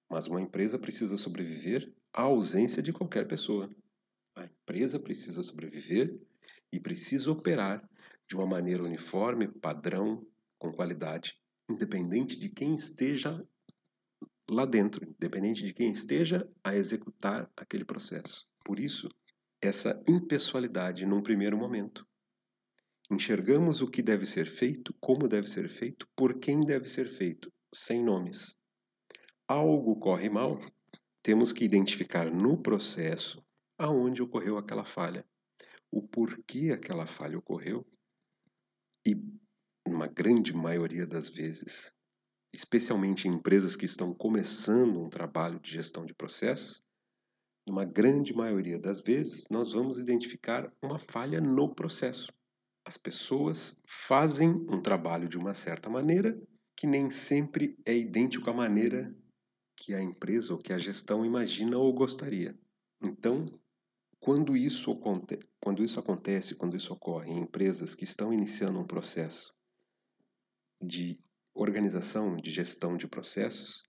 mas 0.07 0.27
uma 0.27 0.39
empresa 0.39 0.77
precisa 0.77 1.17
sobreviver 1.17 1.91
à 2.15 2.21
ausência 2.21 2.81
de 2.81 2.93
qualquer 2.93 3.27
pessoa. 3.27 3.69
A 4.37 4.45
empresa 4.45 4.97
precisa 4.97 5.43
sobreviver 5.43 6.17
e 6.71 6.79
precisa 6.79 7.29
operar 7.29 7.87
de 8.27 8.35
uma 8.35 8.45
maneira 8.45 8.83
uniforme, 8.83 9.47
padrão, 9.47 10.25
com 10.57 10.71
qualidade, 10.71 11.37
independente 11.69 12.39
de 12.39 12.49
quem 12.49 12.73
esteja 12.73 13.45
lá 14.49 14.65
dentro, 14.65 15.05
independente 15.05 15.63
de 15.63 15.73
quem 15.73 15.89
esteja 15.89 16.49
a 16.63 16.73
executar 16.75 17.51
aquele 17.57 17.83
processo. 17.83 18.47
Por 18.63 18.79
isso, 18.79 19.09
essa 19.61 20.01
impessoalidade 20.07 21.05
num 21.05 21.21
primeiro 21.21 21.57
momento. 21.57 22.07
Enxergamos 23.11 23.81
o 23.81 23.89
que 23.89 24.01
deve 24.01 24.25
ser 24.25 24.45
feito, 24.45 24.95
como 24.99 25.27
deve 25.27 25.47
ser 25.47 25.69
feito, 25.69 26.07
por 26.15 26.39
quem 26.39 26.65
deve 26.65 26.87
ser 26.87 27.09
feito, 27.09 27.51
sem 27.73 28.03
nomes. 28.03 28.57
Algo 29.47 29.99
corre 29.99 30.29
mal, 30.29 30.59
temos 31.25 31.51
que 31.51 31.65
identificar 31.65 32.31
no 32.31 32.55
processo 32.55 33.43
aonde 33.79 34.21
ocorreu 34.21 34.59
aquela 34.59 34.85
falha, 34.85 35.25
o 35.91 35.99
porquê 35.99 36.69
aquela 36.71 37.07
falha 37.07 37.35
ocorreu 37.35 37.83
e, 39.03 39.15
numa 39.87 40.05
grande 40.05 40.53
maioria 40.53 41.07
das 41.07 41.27
vezes, 41.27 41.95
especialmente 42.53 43.27
em 43.27 43.31
empresas 43.31 43.75
que 43.75 43.85
estão 43.85 44.13
começando 44.13 45.01
um 45.01 45.09
trabalho 45.09 45.59
de 45.59 45.71
gestão 45.71 46.05
de 46.05 46.13
processos, 46.13 46.83
numa 47.67 47.85
grande 47.85 48.31
maioria 48.31 48.77
das 48.77 48.99
vezes, 48.99 49.47
nós 49.49 49.73
vamos 49.73 49.97
identificar 49.97 50.71
uma 50.79 50.99
falha 50.99 51.41
no 51.41 51.73
processo. 51.73 52.31
As 52.87 52.97
pessoas 52.97 53.81
fazem 53.87 54.51
um 54.69 54.79
trabalho 54.79 55.27
de 55.27 55.39
uma 55.39 55.55
certa 55.55 55.89
maneira 55.89 56.39
que 56.77 56.85
nem 56.85 57.09
sempre 57.09 57.75
é 57.83 57.97
idêntico 57.97 58.47
à 58.47 58.53
maneira 58.53 59.11
que 59.75 59.93
a 59.93 60.01
empresa 60.01 60.53
ou 60.53 60.59
que 60.59 60.73
a 60.73 60.77
gestão 60.77 61.25
imagina 61.25 61.77
ou 61.77 61.93
gostaria. 61.93 62.57
Então, 63.01 63.45
quando 64.19 64.55
isso, 64.57 64.99
quando 65.59 65.83
isso 65.83 65.99
acontece, 65.99 66.55
quando 66.55 66.75
isso 66.75 66.93
ocorre 66.93 67.31
em 67.31 67.41
empresas 67.41 67.93
que 67.93 68.03
estão 68.03 68.33
iniciando 68.33 68.79
um 68.79 68.87
processo 68.87 69.53
de 70.81 71.19
organização, 71.53 72.35
de 72.35 72.51
gestão 72.51 72.97
de 72.97 73.07
processos, 73.07 73.87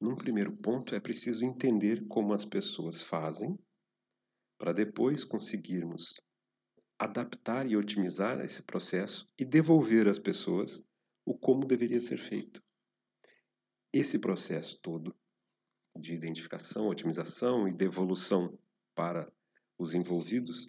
num 0.00 0.16
primeiro 0.16 0.56
ponto 0.56 0.94
é 0.94 1.00
preciso 1.00 1.44
entender 1.44 2.06
como 2.08 2.34
as 2.34 2.44
pessoas 2.44 3.02
fazem, 3.02 3.58
para 4.58 4.72
depois 4.72 5.24
conseguirmos 5.24 6.14
adaptar 6.98 7.66
e 7.66 7.76
otimizar 7.76 8.40
esse 8.40 8.62
processo 8.62 9.28
e 9.38 9.44
devolver 9.44 10.08
às 10.08 10.18
pessoas 10.18 10.82
o 11.24 11.36
como 11.36 11.66
deveria 11.66 12.00
ser 12.00 12.18
feito. 12.18 12.62
Esse 13.94 14.18
processo 14.18 14.76
todo 14.82 15.14
de 15.96 16.14
identificação, 16.14 16.88
otimização 16.88 17.68
e 17.68 17.72
devolução 17.72 18.58
para 18.92 19.32
os 19.78 19.94
envolvidos 19.94 20.68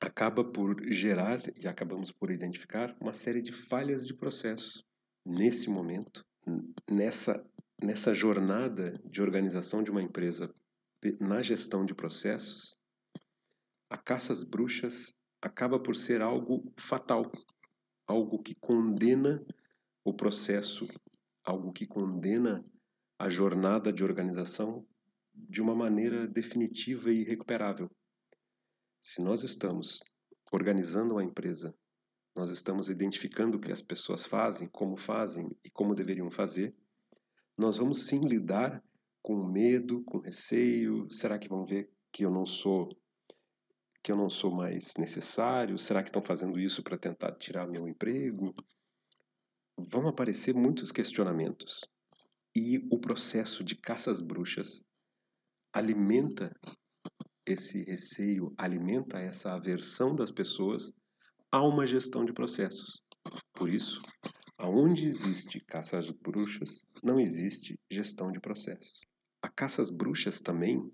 acaba 0.00 0.42
por 0.42 0.82
gerar 0.90 1.40
e 1.56 1.68
acabamos 1.68 2.10
por 2.10 2.28
identificar 2.28 2.96
uma 3.00 3.12
série 3.12 3.40
de 3.40 3.52
falhas 3.52 4.04
de 4.04 4.12
processos. 4.12 4.84
Nesse 5.24 5.70
momento, 5.70 6.26
nessa, 6.90 7.48
nessa 7.80 8.12
jornada 8.12 9.00
de 9.04 9.22
organização 9.22 9.80
de 9.80 9.92
uma 9.92 10.02
empresa 10.02 10.52
na 11.20 11.42
gestão 11.42 11.86
de 11.86 11.94
processos, 11.94 12.76
a 13.88 13.96
caça 13.96 14.32
às 14.32 14.42
bruxas 14.42 15.16
acaba 15.40 15.78
por 15.78 15.94
ser 15.94 16.20
algo 16.20 16.68
fatal, 16.76 17.30
algo 18.08 18.42
que 18.42 18.56
condena 18.56 19.40
o 20.04 20.12
processo 20.12 20.88
algo 21.46 21.72
que 21.72 21.86
condena 21.86 22.64
a 23.18 23.28
jornada 23.28 23.92
de 23.92 24.02
organização 24.02 24.86
de 25.32 25.62
uma 25.62 25.74
maneira 25.74 26.26
definitiva 26.26 27.10
e 27.10 27.20
irrecuperável. 27.20 27.90
Se 29.00 29.22
nós 29.22 29.44
estamos 29.44 30.02
organizando 30.52 31.14
uma 31.14 31.24
empresa, 31.24 31.74
nós 32.34 32.50
estamos 32.50 32.90
identificando 32.90 33.56
o 33.56 33.60
que 33.60 33.70
as 33.70 33.80
pessoas 33.80 34.26
fazem, 34.26 34.68
como 34.68 34.96
fazem 34.96 35.48
e 35.64 35.70
como 35.70 35.94
deveriam 35.94 36.30
fazer, 36.30 36.74
nós 37.56 37.76
vamos 37.78 38.06
sim 38.06 38.20
lidar 38.20 38.82
com 39.22 39.46
medo, 39.46 40.04
com 40.04 40.18
receio, 40.18 41.10
será 41.10 41.38
que 41.38 41.48
vão 41.48 41.64
ver 41.64 41.90
que 42.12 42.24
eu 42.24 42.30
não 42.30 42.44
sou 42.44 42.88
que 44.02 44.12
eu 44.12 44.16
não 44.16 44.28
sou 44.28 44.52
mais 44.52 44.94
necessário? 44.96 45.76
Será 45.76 46.00
que 46.00 46.08
estão 46.08 46.22
fazendo 46.22 46.60
isso 46.60 46.80
para 46.80 46.96
tentar 46.96 47.32
tirar 47.32 47.66
meu 47.66 47.88
emprego? 47.88 48.54
Vão 49.78 50.08
aparecer 50.08 50.54
muitos 50.54 50.90
questionamentos. 50.90 51.80
E 52.54 52.86
o 52.90 52.98
processo 52.98 53.62
de 53.62 53.76
caças 53.76 54.20
bruxas 54.20 54.84
alimenta 55.72 56.50
esse 57.44 57.84
receio, 57.84 58.54
alimenta 58.56 59.18
essa 59.18 59.52
aversão 59.52 60.14
das 60.14 60.30
pessoas 60.30 60.92
a 61.52 61.62
uma 61.62 61.86
gestão 61.86 62.24
de 62.24 62.32
processos. 62.32 63.02
Por 63.52 63.68
isso, 63.68 64.00
aonde 64.58 65.06
existe 65.06 65.60
caça 65.60 65.98
às 65.98 66.10
bruxas, 66.10 66.86
não 67.02 67.20
existe 67.20 67.78
gestão 67.90 68.32
de 68.32 68.40
processos. 68.40 69.02
A 69.42 69.48
caça 69.48 69.82
às 69.82 69.90
bruxas 69.90 70.40
também, 70.40 70.90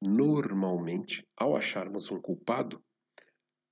normalmente, 0.00 1.26
ao 1.36 1.56
acharmos 1.56 2.10
um 2.10 2.20
culpado, 2.20 2.82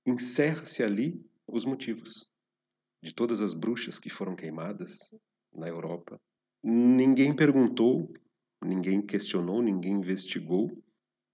encerra-se 0.06 0.82
ali 0.82 1.22
os 1.46 1.64
motivos 1.64 2.33
de 3.04 3.12
todas 3.12 3.42
as 3.42 3.52
bruxas 3.52 3.98
que 3.98 4.08
foram 4.08 4.34
queimadas 4.34 5.14
na 5.52 5.68
Europa. 5.68 6.18
Ninguém 6.62 7.36
perguntou, 7.36 8.10
ninguém 8.64 9.02
questionou, 9.02 9.60
ninguém 9.60 9.92
investigou 9.92 10.70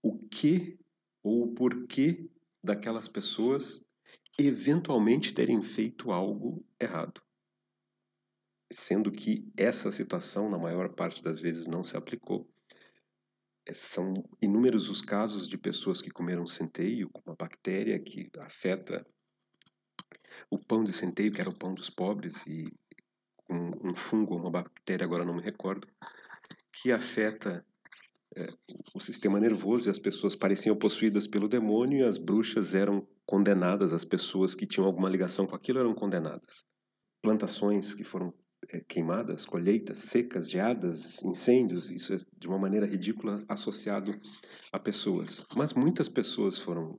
o 0.02 0.18
que 0.18 0.76
ou 1.22 1.44
o 1.44 1.54
porquê 1.54 2.28
daquelas 2.60 3.06
pessoas 3.06 3.86
eventualmente 4.36 5.32
terem 5.32 5.62
feito 5.62 6.10
algo 6.10 6.66
errado. 6.80 7.22
Sendo 8.72 9.12
que 9.12 9.48
essa 9.56 9.92
situação, 9.92 10.50
na 10.50 10.58
maior 10.58 10.92
parte 10.96 11.22
das 11.22 11.38
vezes, 11.38 11.68
não 11.68 11.84
se 11.84 11.96
aplicou. 11.96 12.50
São 13.70 14.14
inúmeros 14.42 14.88
os 14.88 15.00
casos 15.00 15.48
de 15.48 15.56
pessoas 15.56 16.02
que 16.02 16.10
comeram 16.10 16.48
centeio 16.48 17.08
uma 17.24 17.36
bactéria 17.36 17.96
que 18.00 18.28
afeta 18.40 19.06
o 20.50 20.58
pão 20.58 20.84
de 20.84 20.92
centeio, 20.92 21.32
que 21.32 21.40
era 21.40 21.50
o 21.50 21.56
pão 21.56 21.74
dos 21.74 21.90
pobres, 21.90 22.44
e 22.46 22.72
um, 23.48 23.90
um 23.90 23.94
fungo, 23.94 24.36
uma 24.36 24.50
bactéria, 24.50 25.04
agora 25.04 25.24
não 25.24 25.34
me 25.34 25.42
recordo, 25.42 25.86
que 26.72 26.92
afeta 26.92 27.64
é, 28.36 28.46
o 28.94 29.00
sistema 29.00 29.40
nervoso 29.40 29.88
e 29.88 29.90
as 29.90 29.98
pessoas 29.98 30.36
pareciam 30.36 30.76
possuídas 30.76 31.26
pelo 31.26 31.48
demônio 31.48 31.98
e 31.98 32.04
as 32.04 32.16
bruxas 32.16 32.74
eram 32.74 33.06
condenadas, 33.26 33.92
as 33.92 34.04
pessoas 34.04 34.54
que 34.54 34.66
tinham 34.66 34.86
alguma 34.86 35.08
ligação 35.08 35.46
com 35.46 35.54
aquilo 35.54 35.80
eram 35.80 35.94
condenadas. 35.94 36.64
Plantações 37.22 37.94
que 37.94 38.04
foram 38.04 38.32
é, 38.68 38.80
queimadas, 38.80 39.44
colheitas 39.44 39.98
secas, 39.98 40.50
geadas, 40.50 41.22
incêndios, 41.22 41.90
isso 41.90 42.14
é 42.14 42.18
de 42.38 42.46
uma 42.46 42.58
maneira 42.58 42.86
ridícula 42.86 43.38
associado 43.48 44.12
a 44.72 44.78
pessoas. 44.78 45.44
Mas 45.56 45.72
muitas 45.72 46.08
pessoas 46.08 46.58
foram 46.58 46.98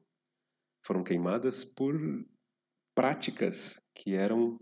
foram 0.84 1.04
queimadas 1.04 1.64
por 1.64 1.96
práticas 2.96 3.82
que 3.96 4.14
eram 4.14 4.60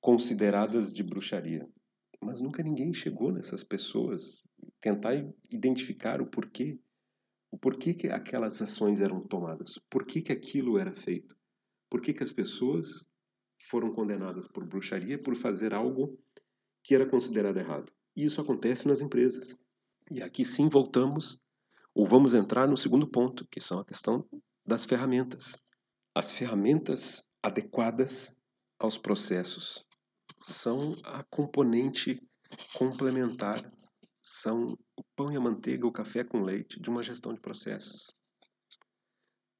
consideradas 0.00 0.92
de 0.92 1.02
bruxaria. 1.02 1.66
Mas 2.20 2.40
nunca 2.40 2.62
ninguém 2.62 2.92
chegou 2.92 3.32
nessas 3.32 3.62
pessoas 3.62 4.46
tentar 4.80 5.14
identificar 5.50 6.20
o 6.20 6.26
porquê, 6.26 6.78
o 7.50 7.58
porquê 7.58 7.94
que 7.94 8.08
aquelas 8.08 8.60
ações 8.62 9.00
eram 9.00 9.20
tomadas, 9.26 9.78
por 9.90 10.06
que, 10.06 10.32
aquilo 10.32 10.78
era 10.78 10.94
feito, 10.94 11.36
por 11.90 12.00
que, 12.00 12.12
que 12.12 12.22
as 12.22 12.30
pessoas 12.30 13.06
foram 13.68 13.92
condenadas 13.92 14.46
por 14.46 14.66
bruxaria 14.66 15.20
por 15.20 15.36
fazer 15.36 15.72
algo 15.72 16.18
que 16.82 16.94
era 16.94 17.08
considerado 17.08 17.58
errado. 17.58 17.92
E 18.16 18.24
isso 18.24 18.40
acontece 18.40 18.88
nas 18.88 19.00
empresas. 19.00 19.56
E 20.10 20.20
aqui 20.22 20.44
sim 20.44 20.68
voltamos, 20.68 21.40
ou 21.94 22.06
vamos 22.06 22.34
entrar 22.34 22.68
no 22.68 22.76
segundo 22.76 23.06
ponto, 23.06 23.46
que 23.50 23.60
são 23.60 23.78
a 23.78 23.84
questão 23.84 24.26
das 24.66 24.84
ferramentas. 24.84 25.56
As 26.14 26.32
ferramentas 26.32 27.30
adequadas 27.42 28.36
aos 28.78 28.96
processos. 28.96 29.86
São 30.40 30.94
a 31.04 31.22
componente 31.24 32.20
complementar, 32.74 33.72
são 34.20 34.76
o 34.96 35.04
pão 35.16 35.32
e 35.32 35.36
a 35.36 35.40
manteiga, 35.40 35.86
o 35.86 35.92
café 35.92 36.22
com 36.22 36.42
leite 36.42 36.80
de 36.80 36.88
uma 36.88 37.02
gestão 37.02 37.34
de 37.34 37.40
processos. 37.40 38.14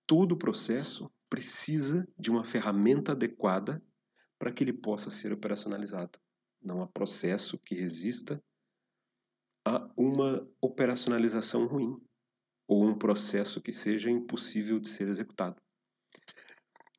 Todo 0.07 0.37
processo 0.37 1.11
precisa 1.29 2.07
de 2.18 2.31
uma 2.31 2.45
ferramenta 2.45 3.12
adequada 3.12 3.83
para 4.38 4.53
que 4.53 4.62
ele 4.62 4.73
possa 4.73 5.11
ser 5.11 5.33
operacionalizado. 5.33 6.18
Não 6.61 6.83
há 6.83 6.87
processo 6.87 7.59
que 7.59 7.75
resista 7.75 8.42
a 9.64 9.88
uma 9.97 10.47
operacionalização 10.61 11.66
ruim 11.66 11.97
ou 12.68 12.85
um 12.85 12.97
processo 12.97 13.61
que 13.61 13.73
seja 13.73 14.11
impossível 14.11 14.79
de 14.79 14.88
ser 14.88 15.09
executado. 15.09 15.61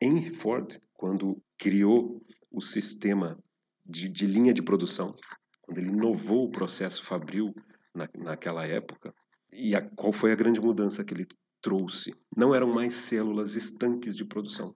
Henry 0.02 0.32
Ford, 0.32 0.80
quando 0.94 1.42
criou 1.58 2.26
o 2.52 2.62
sistema 2.62 3.42
de, 3.86 4.10
de 4.10 4.26
linha 4.26 4.54
de 4.54 4.62
produção, 4.62 5.16
quando 5.62 5.78
ele 5.78 5.90
inovou 5.90 6.46
o 6.46 6.52
processo 6.52 7.04
fabril 7.04 7.54
na, 7.94 8.10
naquela 8.16 8.66
época, 8.66 9.14
e 9.52 9.76
a, 9.76 9.82
qual 9.82 10.12
foi 10.12 10.32
a 10.32 10.36
grande 10.36 10.60
mudança 10.60 11.04
que 11.04 11.14
ele 11.14 11.28
trouxe? 11.62 12.16
Não 12.36 12.54
eram 12.54 12.72
mais 12.72 12.94
células 12.94 13.56
estanques 13.56 14.16
de 14.16 14.26
produção. 14.26 14.76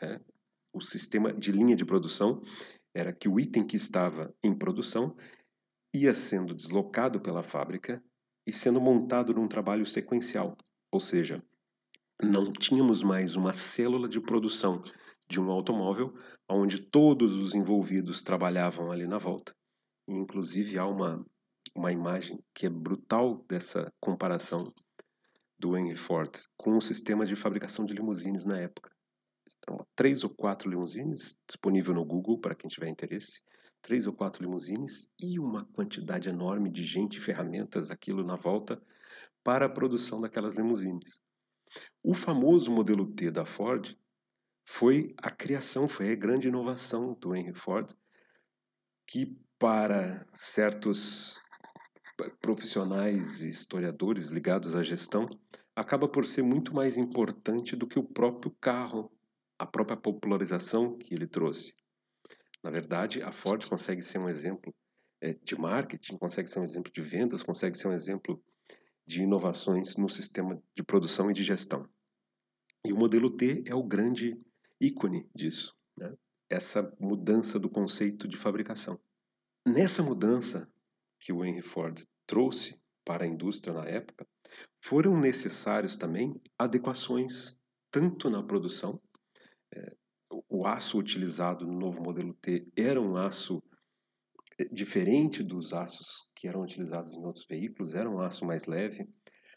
Né? 0.00 0.20
O 0.72 0.80
sistema 0.80 1.32
de 1.32 1.52
linha 1.52 1.76
de 1.76 1.84
produção 1.84 2.42
era 2.94 3.12
que 3.12 3.28
o 3.28 3.38
item 3.38 3.66
que 3.66 3.76
estava 3.76 4.34
em 4.42 4.54
produção 4.54 5.16
ia 5.94 6.14
sendo 6.14 6.54
deslocado 6.54 7.20
pela 7.20 7.42
fábrica 7.42 8.02
e 8.46 8.52
sendo 8.52 8.80
montado 8.80 9.34
num 9.34 9.48
trabalho 9.48 9.84
sequencial, 9.86 10.56
ou 10.90 11.00
seja, 11.00 11.42
não 12.22 12.52
tínhamos 12.52 13.02
mais 13.02 13.36
uma 13.36 13.52
célula 13.52 14.08
de 14.08 14.20
produção 14.20 14.82
de 15.28 15.40
um 15.40 15.50
automóvel 15.50 16.14
onde 16.48 16.80
todos 16.80 17.32
os 17.32 17.54
envolvidos 17.54 18.22
trabalhavam 18.22 18.90
ali 18.90 19.06
na 19.06 19.18
volta. 19.18 19.54
Inclusive 20.08 20.78
há 20.78 20.86
uma 20.86 21.24
uma 21.74 21.92
imagem 21.92 22.42
que 22.52 22.66
é 22.66 22.68
brutal 22.70 23.44
dessa 23.48 23.92
comparação 24.00 24.72
do 25.56 25.76
Henry 25.76 25.96
Ford 25.96 26.30
com 26.56 26.76
o 26.76 26.80
sistema 26.80 27.24
de 27.24 27.36
fabricação 27.36 27.86
de 27.86 27.94
limusines 27.94 28.44
na 28.44 28.58
época. 28.58 28.90
Então, 29.58 29.86
três 29.94 30.24
ou 30.24 30.30
quatro 30.30 30.68
limusines 30.68 31.38
disponível 31.46 31.94
no 31.94 32.04
Google 32.04 32.40
para 32.40 32.56
quem 32.56 32.68
tiver 32.68 32.88
interesse 32.88 33.40
três 33.82 34.06
ou 34.06 34.12
quatro 34.12 34.42
limusines 34.42 35.12
e 35.18 35.38
uma 35.38 35.64
quantidade 35.72 36.28
enorme 36.28 36.70
de 36.70 36.84
gente 36.84 37.16
e 37.16 37.20
ferramentas, 37.20 37.90
aquilo 37.90 38.24
na 38.24 38.36
volta, 38.36 38.80
para 39.42 39.66
a 39.66 39.68
produção 39.68 40.20
daquelas 40.20 40.54
limusines. 40.54 41.20
O 42.02 42.14
famoso 42.14 42.70
modelo 42.70 43.06
T 43.06 43.30
da 43.30 43.44
Ford 43.44 43.96
foi 44.64 45.14
a 45.18 45.30
criação, 45.30 45.88
foi 45.88 46.12
a 46.12 46.16
grande 46.16 46.48
inovação 46.48 47.14
do 47.14 47.34
Henry 47.34 47.54
Ford, 47.54 47.92
que 49.06 49.36
para 49.58 50.26
certos 50.32 51.38
profissionais 52.40 53.42
e 53.42 53.50
historiadores 53.50 54.28
ligados 54.28 54.74
à 54.74 54.82
gestão, 54.82 55.28
acaba 55.74 56.08
por 56.08 56.26
ser 56.26 56.42
muito 56.42 56.74
mais 56.74 56.96
importante 56.96 57.76
do 57.76 57.86
que 57.86 57.98
o 57.98 58.04
próprio 58.04 58.54
carro, 58.60 59.10
a 59.58 59.66
própria 59.66 59.96
popularização 59.96 60.96
que 60.96 61.14
ele 61.14 61.26
trouxe. 61.26 61.74
Na 62.62 62.70
verdade, 62.70 63.22
a 63.22 63.32
Ford 63.32 63.66
consegue 63.66 64.02
ser 64.02 64.18
um 64.18 64.28
exemplo 64.28 64.74
é, 65.22 65.32
de 65.32 65.58
marketing, 65.58 66.16
consegue 66.18 66.48
ser 66.48 66.60
um 66.60 66.64
exemplo 66.64 66.92
de 66.92 67.00
vendas, 67.00 67.42
consegue 67.42 67.76
ser 67.76 67.88
um 67.88 67.92
exemplo 67.92 68.42
de 69.10 69.24
inovações 69.24 69.96
no 69.96 70.08
sistema 70.08 70.62
de 70.72 70.84
produção 70.84 71.28
e 71.28 71.34
de 71.34 71.42
gestão. 71.42 71.84
E 72.84 72.92
o 72.92 72.96
modelo 72.96 73.28
T 73.28 73.64
é 73.66 73.74
o 73.74 73.82
grande 73.82 74.40
ícone 74.80 75.28
disso, 75.34 75.76
né? 75.98 76.14
essa 76.48 76.96
mudança 77.00 77.58
do 77.58 77.68
conceito 77.68 78.28
de 78.28 78.36
fabricação. 78.36 79.00
Nessa 79.66 80.00
mudança 80.00 80.72
que 81.18 81.32
o 81.32 81.44
Henry 81.44 81.60
Ford 81.60 82.06
trouxe 82.24 82.80
para 83.04 83.24
a 83.24 83.26
indústria 83.26 83.74
na 83.74 83.84
época, 83.84 84.24
foram 84.80 85.18
necessários 85.18 85.96
também 85.96 86.40
adequações 86.56 87.58
tanto 87.90 88.30
na 88.30 88.44
produção, 88.44 89.02
é, 89.74 89.92
o 90.48 90.64
aço 90.64 90.96
utilizado 90.96 91.66
no 91.66 91.76
novo 91.76 92.00
modelo 92.00 92.32
T 92.34 92.64
era 92.76 93.00
um 93.00 93.16
aço 93.16 93.60
diferente 94.70 95.42
dos 95.42 95.72
aços 95.72 96.26
que 96.34 96.48
eram 96.48 96.62
utilizados 96.62 97.14
em 97.14 97.24
outros 97.24 97.46
veículos, 97.46 97.94
era 97.94 98.10
um 98.10 98.20
aço 98.20 98.44
mais 98.44 98.66
leve. 98.66 99.08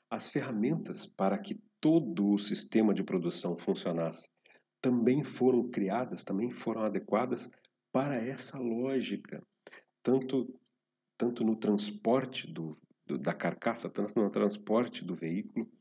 As 0.09 0.29
ferramentas 0.29 1.05
para 1.05 1.37
que 1.37 1.61
todo 1.79 2.29
o 2.29 2.37
sistema 2.37 2.93
de 2.93 3.03
produção 3.03 3.57
funcionasse 3.57 4.31
também 4.81 5.23
foram 5.23 5.69
criadas, 5.69 6.23
também 6.23 6.51
foram 6.51 6.81
adequadas 6.81 7.49
para 7.91 8.15
essa 8.15 8.59
lógica, 8.59 9.41
tanto 10.03 10.53
tanto 11.17 11.43
no 11.43 11.55
transporte 11.55 12.51
do, 12.51 12.77
do, 13.05 13.17
da 13.17 13.33
carcaça, 13.33 13.89
tanto 13.89 14.19
no 14.19 14.29
transporte 14.29 15.05
do 15.05 15.15
veículo, 15.15 15.71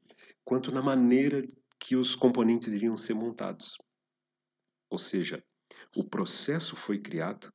quanto 0.45 0.71
na 0.71 0.83
maneira 0.83 1.43
que 1.81 1.97
os 1.97 2.15
componentes 2.15 2.73
iriam 2.73 2.97
ser 2.97 3.15
montados. 3.15 3.77
Ou 4.89 4.99
seja, 4.99 5.43
o 5.97 6.09
processo 6.09 6.77
foi 6.77 7.01
criado, 7.01 7.53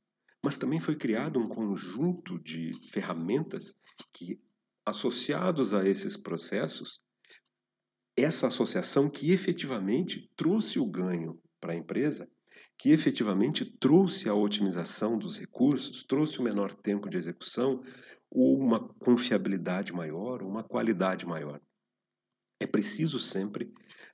mas 0.47 0.57
também 0.57 0.79
foi 0.79 0.95
criado 0.95 1.37
um 1.37 1.49
conjunto 1.49 2.39
de 2.39 2.71
ferramentas 2.89 3.77
que, 4.13 4.39
associados 4.85 5.73
a 5.73 5.85
esses 5.85 6.15
processos, 6.15 7.01
essa 8.15 8.47
associação 8.47 9.09
que 9.09 9.33
efetivamente 9.33 10.31
trouxe 10.37 10.79
o 10.79 10.85
ganho 10.85 11.37
para 11.59 11.73
a 11.73 11.75
empresa, 11.75 12.31
que 12.77 12.91
efetivamente 12.91 13.65
trouxe 13.65 14.29
a 14.29 14.33
otimização 14.33 15.17
dos 15.17 15.37
recursos, 15.37 16.05
trouxe 16.05 16.39
o 16.39 16.43
menor 16.43 16.73
tempo 16.73 17.09
de 17.09 17.17
execução, 17.17 17.83
ou 18.31 18.57
uma 18.57 18.87
confiabilidade 18.99 19.91
maior, 19.91 20.41
uma 20.41 20.63
qualidade 20.63 21.25
maior. 21.25 21.59
É 22.57 22.65
preciso 22.65 23.19
sempre 23.19 23.69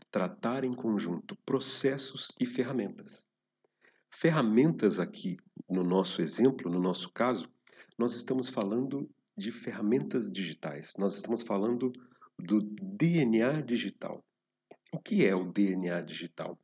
tratar 0.10 0.64
em 0.64 0.74
conjunto 0.74 1.38
processos 1.46 2.30
e 2.40 2.48
ferramentas. 2.48 3.32
Ferramentas 4.14 5.00
aqui, 5.00 5.38
no 5.68 5.84
nosso 5.84 6.22
exemplo, 6.22 6.72
no 6.72 6.80
nosso 6.80 7.12
caso, 7.12 7.52
nós 7.98 8.16
estamos 8.16 8.48
falando 8.48 9.10
de 9.36 9.52
ferramentas 9.52 10.32
digitais. 10.32 10.94
Nós 11.00 11.16
estamos 11.16 11.42
falando 11.42 11.92
do 12.38 12.62
DNA 12.62 13.62
digital. 13.62 14.24
O 14.94 15.00
que 15.00 15.26
é 15.26 15.36
o 15.36 15.52
DNA 15.52 16.02
digital? 16.02 16.58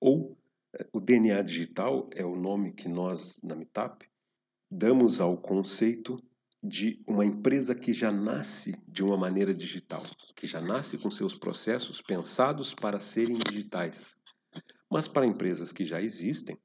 Ou 0.00 0.38
eh, 0.74 0.88
o 0.92 1.00
DNA 1.00 1.42
digital 1.42 2.08
é 2.14 2.24
o 2.24 2.36
nome 2.36 2.72
que 2.72 2.88
nós, 2.88 3.40
na 3.42 3.56
Meetup, 3.56 4.08
damos 4.70 5.20
ao 5.20 5.36
conceito 5.36 6.16
de 6.62 7.02
uma 7.04 7.26
empresa 7.26 7.74
que 7.74 7.92
já 7.92 8.12
nasce 8.12 8.80
de 8.86 9.02
uma 9.02 9.16
maneira 9.16 9.52
digital, 9.52 10.04
que 10.36 10.46
já 10.46 10.60
nasce 10.60 10.96
com 10.96 11.10
seus 11.10 11.36
processos 11.36 12.00
pensados 12.00 12.72
para 12.72 13.00
serem 13.00 13.36
digitais. 13.36 14.16
Mas 14.92 15.08
para 15.08 15.24
empresas 15.24 15.72
que 15.72 15.86
já 15.86 16.02
existem, 16.02 16.60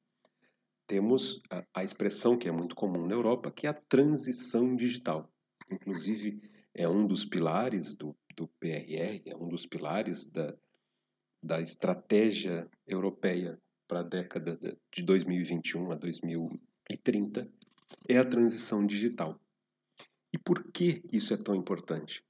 temos 0.85 1.41
a, 1.49 1.63
a 1.75 1.83
expressão 1.85 2.37
que 2.37 2.49
é 2.49 2.51
muito 2.51 2.75
comum 2.75 3.07
na 3.07 3.13
Europa, 3.13 3.49
que 3.49 3.65
é 3.65 3.69
a 3.69 3.73
transição 3.73 4.75
digital. 4.75 5.31
Inclusive, 5.71 6.41
é 6.73 6.89
um 6.89 7.07
dos 7.07 7.23
pilares 7.23 7.95
do, 7.95 8.13
do 8.35 8.45
PRR, 8.59 9.21
é 9.27 9.35
um 9.37 9.47
dos 9.47 9.65
pilares 9.65 10.29
da, 10.29 10.53
da 11.41 11.61
estratégia 11.61 12.69
europeia 12.85 13.57
para 13.87 14.01
a 14.01 14.03
década 14.03 14.57
de 14.93 15.03
2021 15.03 15.89
a 15.93 15.95
2030, 15.95 17.49
é 18.09 18.17
a 18.17 18.25
transição 18.25 18.85
digital. 18.85 19.39
E 20.33 20.37
por 20.37 20.69
que 20.73 21.01
isso 21.13 21.33
é 21.33 21.37
tão 21.37 21.55
importante? 21.55 22.21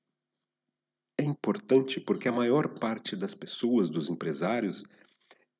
É 1.18 1.24
importante 1.24 2.00
porque 2.00 2.28
a 2.28 2.32
maior 2.32 2.78
parte 2.80 3.16
das 3.16 3.34
pessoas, 3.34 3.90
dos 3.90 4.12
empresários, 4.12 4.84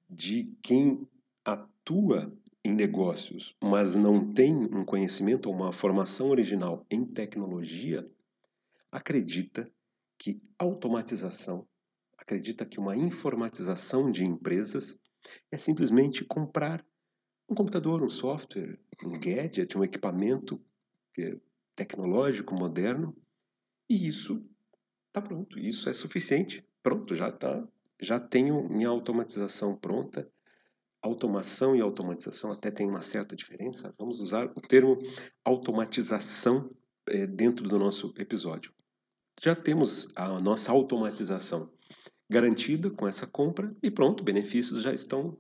de 0.10 0.56
quem 0.62 1.08
atua 1.44 2.34
em 2.64 2.74
negócios, 2.74 3.56
mas 3.62 3.96
não 3.96 4.34
tem 4.34 4.54
um 4.56 4.84
conhecimento 4.84 5.48
ou 5.48 5.56
uma 5.56 5.72
formação 5.72 6.30
original 6.30 6.86
em 6.90 7.06
tecnologia, 7.06 8.10
acredita 8.92 9.72
que 10.18 10.42
automatização, 10.58 11.68
acredita 12.18 12.66
que 12.66 12.80
uma 12.80 12.96
informatização 12.96 14.12
de 14.12 14.26
empresas 14.26 15.00
é 15.52 15.58
simplesmente 15.58 16.26
comprar 16.26 16.86
um 17.50 17.56
computador, 17.56 18.04
um 18.04 18.10
software, 18.10 18.78
um 19.06 19.18
gadget, 19.18 19.78
um 19.78 19.84
equipamento 19.84 20.62
é 21.18 21.38
tecnológico, 21.76 22.54
moderno, 22.54 23.16
e 23.90 24.08
isso 24.08 24.44
está 25.08 25.22
pronto, 25.22 25.58
isso 25.58 25.90
é 25.90 25.94
suficiente. 25.94 26.64
Pronto, 26.84 27.16
já 27.16 27.30
está, 27.30 27.68
já 28.00 28.20
tenho 28.20 28.68
minha 28.70 28.90
automatização 28.90 29.76
pronta. 29.76 30.30
Automação 31.02 31.76
e 31.76 31.82
automatização 31.82 32.52
até 32.52 32.72
tem 32.72 32.88
uma 32.88 33.02
certa 33.02 33.36
diferença. 33.36 33.94
Vamos 33.98 34.20
usar 34.20 34.52
o 34.56 34.62
termo 34.62 34.98
automatização 35.44 36.76
é, 37.08 37.26
dentro 37.26 37.68
do 37.68 37.78
nosso 37.78 38.14
episódio. 38.18 38.74
Já 39.40 39.56
temos 39.56 40.12
a 40.16 40.40
nossa 40.40 40.72
automatização 40.72 41.72
garantida 42.30 42.90
com 42.90 43.08
essa 43.08 43.28
compra 43.28 43.76
e 43.82 43.90
pronto, 43.90 44.24
benefícios 44.24 44.82
já 44.82 44.92
estão 44.94 45.40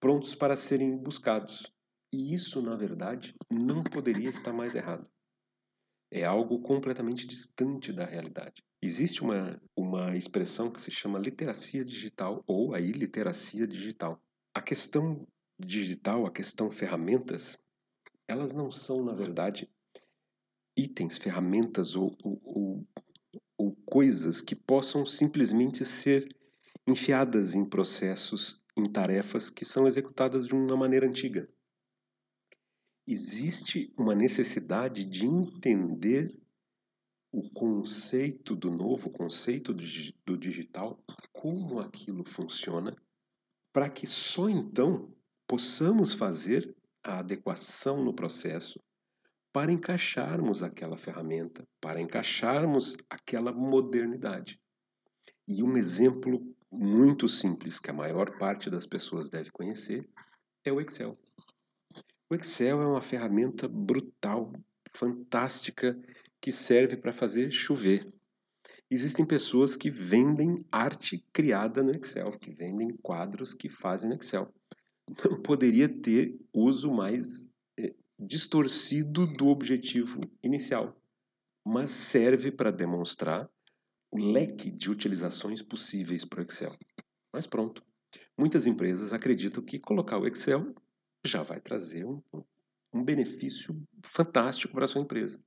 prontos 0.00 0.34
para 0.34 0.56
serem 0.56 0.96
buscados. 0.96 1.72
E 2.12 2.34
isso, 2.34 2.60
na 2.60 2.76
verdade, 2.76 3.34
não 3.50 3.82
poderia 3.82 4.28
estar 4.28 4.52
mais 4.52 4.74
errado 4.74 5.08
é 6.12 6.24
algo 6.24 6.60
completamente 6.60 7.26
distante 7.26 7.90
da 7.90 8.04
realidade. 8.04 8.62
Existe 8.82 9.22
uma, 9.22 9.60
uma 9.74 10.14
expressão 10.14 10.70
que 10.70 10.80
se 10.80 10.90
chama 10.90 11.18
literacia 11.18 11.82
digital 11.82 12.44
ou 12.46 12.74
a 12.74 12.80
iliteracia 12.80 13.66
digital. 13.66 14.22
A 14.54 14.60
questão 14.60 15.26
digital, 15.58 16.26
a 16.26 16.30
questão 16.30 16.70
ferramentas, 16.70 17.58
elas 18.28 18.52
não 18.52 18.70
são, 18.70 19.02
na 19.02 19.14
verdade, 19.14 19.70
itens, 20.76 21.16
ferramentas 21.16 21.96
ou, 21.96 22.14
ou, 22.22 22.40
ou, 22.44 22.88
ou 23.56 23.76
coisas 23.86 24.42
que 24.42 24.54
possam 24.54 25.06
simplesmente 25.06 25.82
ser 25.82 26.28
enfiadas 26.86 27.54
em 27.54 27.64
processos, 27.64 28.62
em 28.76 28.86
tarefas 28.86 29.48
que 29.48 29.64
são 29.64 29.86
executadas 29.86 30.46
de 30.46 30.54
uma 30.54 30.76
maneira 30.76 31.06
antiga 31.06 31.48
existe 33.06 33.92
uma 33.96 34.14
necessidade 34.14 35.04
de 35.04 35.26
entender 35.26 36.34
o 37.32 37.48
conceito 37.50 38.54
do 38.54 38.70
novo, 38.70 39.08
o 39.08 39.12
conceito 39.12 39.72
do, 39.72 40.36
digital, 40.36 41.02
como 41.32 41.80
aquilo 41.80 42.24
funciona, 42.24 42.94
para 43.72 43.88
que 43.88 44.06
só 44.06 44.48
então 44.48 45.14
possamos 45.46 46.12
fazer 46.12 46.74
a 47.02 47.18
adequação 47.18 48.04
no 48.04 48.14
processo 48.14 48.78
para 49.52 49.72
encaixarmos 49.72 50.62
aquela 50.62 50.96
ferramenta, 50.96 51.66
para 51.80 52.00
encaixarmos 52.00 52.96
aquela 53.08 53.52
modernidade. 53.52 54.60
E 55.48 55.62
um 55.62 55.76
exemplo 55.76 56.54
muito 56.70 57.28
simples 57.28 57.78
que 57.78 57.90
a 57.90 57.94
maior 57.94 58.38
parte 58.38 58.70
das 58.70 58.86
pessoas 58.86 59.28
deve 59.28 59.50
conhecer 59.50 60.08
é 60.64 60.72
o 60.72 60.80
Excel. 60.80 61.18
O 62.32 62.34
Excel 62.34 62.80
é 62.80 62.86
uma 62.86 63.02
ferramenta 63.02 63.68
brutal, 63.68 64.50
fantástica, 64.94 66.00
que 66.40 66.50
serve 66.50 66.96
para 66.96 67.12
fazer 67.12 67.50
chover. 67.50 68.10
Existem 68.90 69.22
pessoas 69.22 69.76
que 69.76 69.90
vendem 69.90 70.64
arte 70.72 71.22
criada 71.30 71.82
no 71.82 71.90
Excel, 71.90 72.30
que 72.38 72.50
vendem 72.50 72.96
quadros 73.02 73.52
que 73.52 73.68
fazem 73.68 74.08
no 74.08 74.16
Excel. 74.16 74.50
Não 75.28 75.42
poderia 75.42 75.86
ter 75.86 76.40
uso 76.54 76.90
mais 76.90 77.54
é, 77.78 77.94
distorcido 78.18 79.26
do 79.26 79.48
objetivo 79.48 80.18
inicial, 80.42 80.98
mas 81.62 81.90
serve 81.90 82.50
para 82.50 82.70
demonstrar 82.70 83.46
o 84.10 84.16
leque 84.16 84.70
de 84.70 84.90
utilizações 84.90 85.60
possíveis 85.60 86.24
para 86.24 86.40
o 86.40 86.44
Excel. 86.44 86.72
Mas 87.30 87.46
pronto. 87.46 87.84
Muitas 88.38 88.66
empresas 88.66 89.12
acreditam 89.12 89.62
que 89.62 89.78
colocar 89.78 90.16
o 90.16 90.26
Excel 90.26 90.74
já 91.24 91.42
vai 91.42 91.60
trazer 91.60 92.04
um, 92.04 92.22
um 92.92 93.04
benefício 93.04 93.80
fantástico 94.04 94.74
para 94.74 94.84
a 94.84 94.88
sua 94.88 95.00
empresa. 95.00 95.42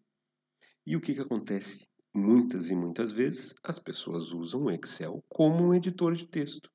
E 0.86 0.96
o 0.96 1.02
que, 1.02 1.14
que 1.14 1.22
acontece? 1.22 1.88
Muitas 2.14 2.70
e 2.70 2.76
muitas 2.76 3.12
vezes 3.12 3.56
as 3.64 3.78
pessoas 3.78 4.32
usam 4.32 4.64
o 4.64 4.72
Excel 4.72 5.24
como 5.28 5.66
um 5.66 5.74
editor 5.74 6.16
de 6.16 6.26
texto. 6.26 6.72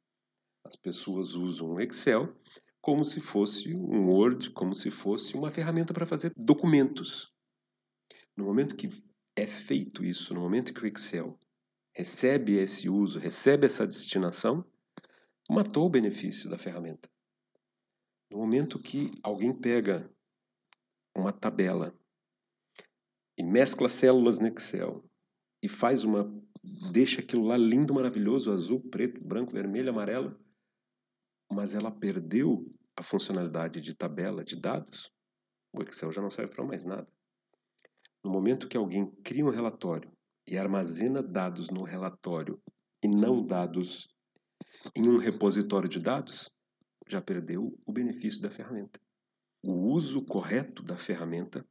As 0.65 0.77
pessoas 0.77 1.35
usam 1.35 1.75
o 1.75 1.81
Excel 1.81 2.35
como 2.81 3.05
se 3.05 3.21
fosse 3.21 3.75
um 3.75 4.09
Word, 4.09 4.51
como 4.51 4.75
se 4.75 4.91
fosse 4.91 5.35
uma 5.35 5.51
ferramenta 5.51 5.93
para 5.93 6.07
fazer 6.07 6.33
documentos. 6.37 7.33
No 8.37 8.45
momento 8.45 8.77
que 8.77 8.89
é 9.37 9.47
feito 9.47 10.05
isso, 10.05 10.35
no 10.35 10.41
momento 10.41 10.73
que 10.75 10.83
o 10.83 10.87
Excel 10.87 11.39
recebe 11.95 12.57
esse 12.57 12.89
uso, 12.89 13.19
recebe 13.19 13.67
essa 13.67 13.87
destinação, 13.87 14.65
matou 15.49 15.87
o 15.87 15.91
benefício 15.91 16.49
da 16.49 16.59
ferramenta. 16.59 17.11
No 18.31 18.39
momento 18.39 18.79
que 18.79 19.13
alguém 19.23 19.53
pega 19.53 20.09
uma 21.17 21.33
tabela 21.33 21.93
e 23.37 23.43
mescla 23.43 23.89
células 23.89 24.39
no 24.39 24.47
Excel 24.47 25.05
e 25.63 25.69
faz 25.69 26.05
uma 26.05 26.31
deixa 26.93 27.21
aquilo 27.21 27.47
lá 27.47 27.57
lindo, 27.57 27.95
maravilhoso, 27.95 28.53
azul, 28.53 28.81
preto, 28.91 29.23
branco, 29.23 29.53
vermelho, 29.53 29.91
amarelo, 29.91 30.39
mas 31.51 31.75
ela 31.75 31.91
perdeu 31.91 32.73
a 32.97 33.03
funcionalidade 33.03 33.81
de 33.81 33.95
tabela 33.95 34.45
de 34.45 34.57
dados, 34.61 35.11
o 35.73 35.83
Excel 35.83 36.13
já 36.13 36.21
não 36.21 36.31
serve 36.31 36.55
para 36.55 36.65
mais 36.65 36.85
nada. 36.85 37.09
No 38.23 38.31
momento 38.31 38.69
que 38.69 38.77
alguém 38.77 39.11
cria 39.23 39.45
um 39.45 39.51
relatório 39.51 40.13
e 40.47 40.59
armazena 40.59 41.23
dados 41.23 41.71
no 41.71 41.83
relatório 41.83 42.63
e 43.03 43.09
não 43.09 43.45
dados 43.45 44.09
em 44.95 45.09
um 45.09 45.17
repositório 45.17 45.89
de 45.89 45.99
dados, 45.99 46.53
já 47.11 47.21
perdeu 47.21 47.79
o 47.85 47.93
benefício 47.93 48.41
da 48.41 48.51
ferramenta. 48.51 49.01
O 49.63 49.73
uso 49.73 50.25
correto 50.25 50.83
da 50.83 50.97
ferramenta 50.97 51.67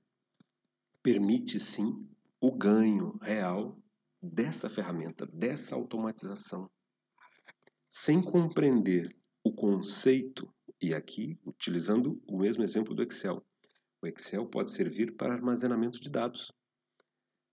permite 1.02 1.60
sim 1.60 2.08
o 2.42 2.52
ganho 2.52 3.18
real 3.22 3.82
dessa 4.22 4.70
ferramenta, 4.70 5.26
dessa 5.26 5.76
automatização. 5.76 6.70
Sem 7.88 8.22
compreender 8.22 9.16
o 9.44 9.54
conceito, 9.54 10.54
e 10.82 10.94
aqui 10.94 11.40
utilizando 11.46 12.22
o 12.28 12.38
mesmo 12.38 12.64
exemplo 12.64 12.94
do 12.94 13.02
Excel, 13.02 13.46
o 14.02 14.08
Excel 14.08 14.46
pode 14.46 14.72
servir 14.72 15.16
para 15.16 15.34
armazenamento 15.34 16.00
de 16.00 16.10
dados. 16.10 16.54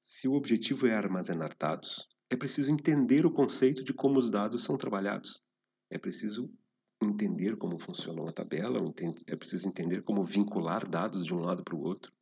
Se 0.01 0.29
o 0.29 0.35
objetivo 0.35 0.87
é 0.87 0.95
armazenar 0.95 1.57
dados, 1.59 2.07
é 2.29 2.37
preciso 2.37 2.71
entender 2.71 3.25
o 3.25 3.33
conceito 3.33 3.83
de 3.83 3.93
como 3.93 4.19
os 4.19 4.31
dados 4.31 4.63
são 4.63 4.77
trabalhados. 4.77 5.43
É 5.91 5.99
preciso 5.99 6.53
entender 7.01 7.57
como 7.57 7.79
funciona 7.79 8.23
uma 8.23 8.33
tabela, 8.33 8.81
é 9.27 9.37
preciso 9.37 9.69
entender 9.69 10.03
como 10.03 10.25
vincular 10.25 10.89
dados 10.89 11.25
de 11.27 11.35
um 11.35 11.41
lado 11.41 11.63
para 11.63 11.77
o 11.77 11.83
outro. 11.83 12.13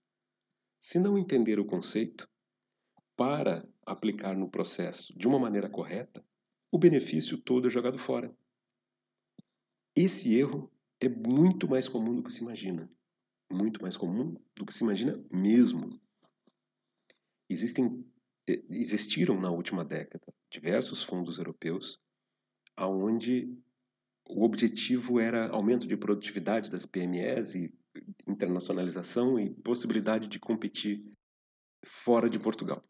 Se 0.78 0.98
não 0.98 1.16
entender 1.16 1.58
o 1.58 1.64
conceito, 1.64 2.28
para 3.16 3.66
aplicar 3.86 4.36
no 4.36 4.50
processo 4.50 5.16
de 5.16 5.26
uma 5.26 5.38
maneira 5.38 5.70
correta, 5.70 6.24
o 6.70 6.78
benefício 6.78 7.38
todo 7.38 7.68
é 7.68 7.70
jogado 7.70 7.98
fora. 7.98 8.34
Esse 9.94 10.34
erro 10.34 10.70
é 11.00 11.08
muito 11.08 11.68
mais 11.68 11.88
comum 11.88 12.16
do 12.16 12.22
que 12.22 12.32
se 12.32 12.42
imagina. 12.42 12.90
Muito 13.52 13.80
mais 13.80 13.96
comum 13.96 14.34
do 14.56 14.66
que 14.66 14.74
se 14.74 14.82
imagina 14.82 15.22
mesmo. 15.30 16.00
Existem, 17.48 18.04
eh, 18.48 18.64
existiram 18.70 19.40
na 19.40 19.50
última 19.50 19.84
década 19.84 20.34
diversos 20.50 21.02
fundos 21.02 21.38
europeus 21.38 22.00
aonde 22.76 23.56
o 24.28 24.44
objetivo 24.44 25.20
era 25.20 25.48
aumento 25.48 25.86
de 25.86 25.96
produtividade 25.96 26.70
das 26.70 26.86
PMEs 26.86 27.54
e 27.54 27.74
internacionalização 28.26 29.38
e 29.38 29.50
possibilidade 29.50 30.26
de 30.26 30.40
competir 30.40 31.04
fora 31.84 32.28
de 32.28 32.38
Portugal. 32.38 32.82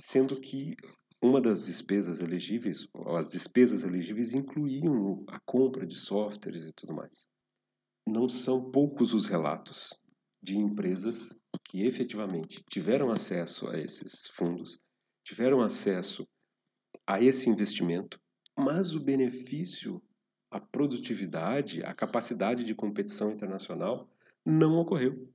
Sendo 0.00 0.40
que 0.40 0.76
uma 1.22 1.40
das 1.40 1.66
despesas 1.66 2.20
elegíveis, 2.20 2.86
as 3.16 3.30
despesas 3.30 3.84
elegíveis 3.84 4.34
incluíam 4.34 5.24
a 5.28 5.38
compra 5.40 5.86
de 5.86 5.96
softwares 5.96 6.66
e 6.66 6.72
tudo 6.72 6.94
mais. 6.94 7.28
Não 8.06 8.28
são 8.28 8.70
poucos 8.70 9.12
os 9.12 9.26
relatos 9.26 9.90
de 10.42 10.58
empresas 10.58 11.40
que 11.68 11.86
efetivamente 11.86 12.62
tiveram 12.68 13.10
acesso 13.10 13.68
a 13.68 13.78
esses 13.78 14.26
fundos, 14.34 14.80
tiveram 15.24 15.62
acesso 15.62 16.26
a 17.06 17.20
esse 17.20 17.48
investimento, 17.48 18.20
mas 18.58 18.94
o 18.94 19.00
benefício, 19.00 20.02
a 20.50 20.60
produtividade, 20.60 21.82
a 21.82 21.94
capacidade 21.94 22.64
de 22.64 22.74
competição 22.74 23.30
internacional 23.30 24.10
não 24.44 24.76
ocorreu. 24.76 25.30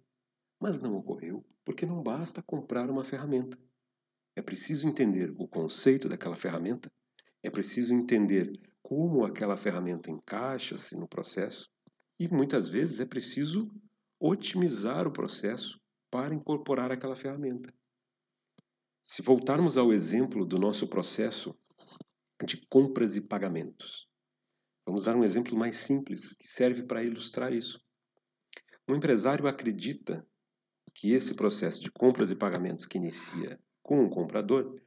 Mas 0.60 0.82
não 0.82 0.96
ocorreu 0.96 1.46
porque 1.64 1.86
não 1.86 2.02
basta 2.02 2.42
comprar 2.42 2.90
uma 2.90 3.04
ferramenta. 3.04 3.58
É 4.36 4.42
preciso 4.42 4.88
entender 4.88 5.34
o 5.38 5.48
conceito 5.48 6.08
daquela 6.08 6.36
ferramenta, 6.36 6.92
é 7.44 7.50
preciso 7.50 7.94
entender 7.94 8.54
como 8.82 9.26
aquela 9.26 9.58
ferramenta 9.58 10.10
encaixa-se 10.10 10.96
no 10.96 11.08
processo 11.08 11.70
e 12.20 12.28
muitas 12.28 12.70
vezes 12.70 13.00
é 13.00 13.06
preciso 13.06 13.70
otimizar 14.20 15.08
o 15.08 15.12
processo 15.12 15.80
para 16.10 16.34
incorporar 16.34 16.92
aquela 16.92 17.16
ferramenta. 17.16 17.74
Se 19.02 19.22
voltarmos 19.22 19.78
ao 19.78 19.92
exemplo 19.92 20.46
do 20.46 20.58
nosso 20.58 20.88
processo 20.88 21.54
de 22.46 22.58
compras 22.68 23.16
e 23.16 23.22
pagamentos, 23.22 24.08
vamos 24.86 25.04
dar 25.04 25.16
um 25.16 25.24
exemplo 25.24 25.58
mais 25.58 25.76
simples 25.78 26.34
que 26.34 26.48
serve 26.48 26.84
para 26.84 27.04
ilustrar 27.04 27.54
isso. 27.54 27.82
Um 28.88 28.96
empresário 28.96 29.48
acredita 29.48 30.26
que 30.94 31.12
esse 31.12 31.36
processo 31.36 31.84
de 31.84 31.92
compras 31.92 32.32
e 32.32 32.36
pagamentos 32.36 32.86
que 32.86 32.98
inicia 32.98 33.60
com 33.84 34.04
o 34.04 34.10
comprador 34.10 34.82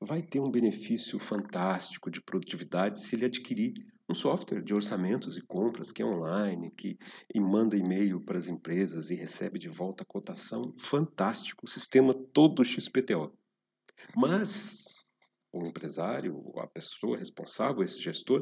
vai 0.00 0.22
ter 0.22 0.40
um 0.40 0.50
benefício 0.50 1.18
fantástico 1.18 2.10
de 2.10 2.20
produtividade 2.20 3.00
se 3.00 3.16
ele 3.16 3.26
adquirir 3.26 3.74
um 4.08 4.14
software 4.14 4.62
de 4.62 4.72
orçamentos 4.72 5.36
e 5.36 5.42
compras 5.42 5.90
que 5.90 6.00
é 6.00 6.04
online, 6.04 6.70
que 6.70 6.96
manda 7.36 7.76
e-mail 7.76 8.20
para 8.20 8.38
as 8.38 8.46
empresas 8.46 9.10
e 9.10 9.14
recebe 9.14 9.58
de 9.58 9.68
volta 9.68 10.02
a 10.02 10.06
cotação. 10.06 10.74
Fantástico, 10.78 11.66
o 11.66 11.68
sistema 11.68 12.14
todo 12.14 12.64
XPTO. 12.64 13.36
Mas 14.14 14.84
o 15.58 15.66
empresário, 15.66 16.52
a 16.56 16.66
pessoa 16.66 17.18
responsável, 17.18 17.82
esse 17.82 18.00
gestor, 18.00 18.40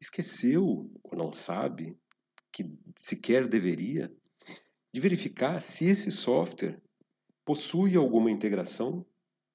esqueceu 0.00 0.90
ou 1.02 1.16
não 1.16 1.32
sabe 1.32 1.96
que 2.52 2.70
sequer 2.96 3.46
deveria 3.46 4.12
de 4.92 5.00
verificar 5.00 5.60
se 5.60 5.86
esse 5.86 6.10
software 6.10 6.80
possui 7.44 7.96
alguma 7.96 8.30
integração 8.30 9.04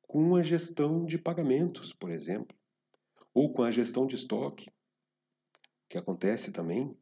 com 0.08 0.36
a 0.36 0.43
gestão 0.43 1.06
de 1.06 1.17
pagamentos, 1.17 1.93
por 1.93 2.12
exemplo, 2.12 2.56
ou 3.34 3.52
com 3.52 3.63
a 3.63 3.71
gestão 3.71 4.06
de 4.06 4.15
estoque, 4.15 4.69
que 5.89 5.97
acontece 5.97 6.52
também 6.52 6.95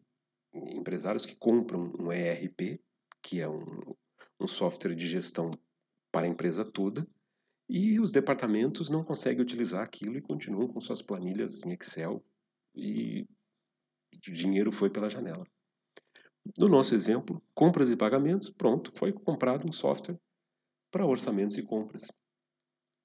em 0.54 0.78
empresários 0.78 1.26
que 1.26 1.36
compram 1.36 1.92
um 2.00 2.12
ERP, 2.12 2.80
que 3.22 3.40
é 3.40 3.50
um, 3.50 3.96
um 4.40 4.48
software 4.48 4.96
de 4.96 5.08
gestão 5.08 5.52
para 6.12 6.26
a 6.26 6.30
empresa 6.30 6.64
toda, 6.64 7.08
e 7.70 8.00
os 8.00 8.12
departamentos 8.12 8.90
não 8.90 9.04
conseguem 9.04 9.42
utilizar 9.42 9.84
aquilo 9.84 10.18
e 10.18 10.22
continuam 10.22 10.68
com 10.68 10.82
suas 10.82 11.04
planilhas 11.04 11.64
em 11.64 11.74
Excel 11.74 12.26
e 12.76 13.28
o 14.12 14.32
dinheiro 14.32 14.72
foi 14.72 14.90
pela 14.90 15.10
janela. 15.10 15.46
No 16.58 16.68
nosso 16.68 16.96
exemplo, 16.96 17.42
compras 17.54 17.92
e 17.92 17.96
pagamentos, 17.96 18.50
pronto, 18.50 18.92
foi 18.98 19.14
comprado 19.14 19.68
um 19.68 19.72
software 19.72 20.20
para 20.90 21.06
orçamentos 21.06 21.58
e 21.60 21.64
compras. 21.64 22.08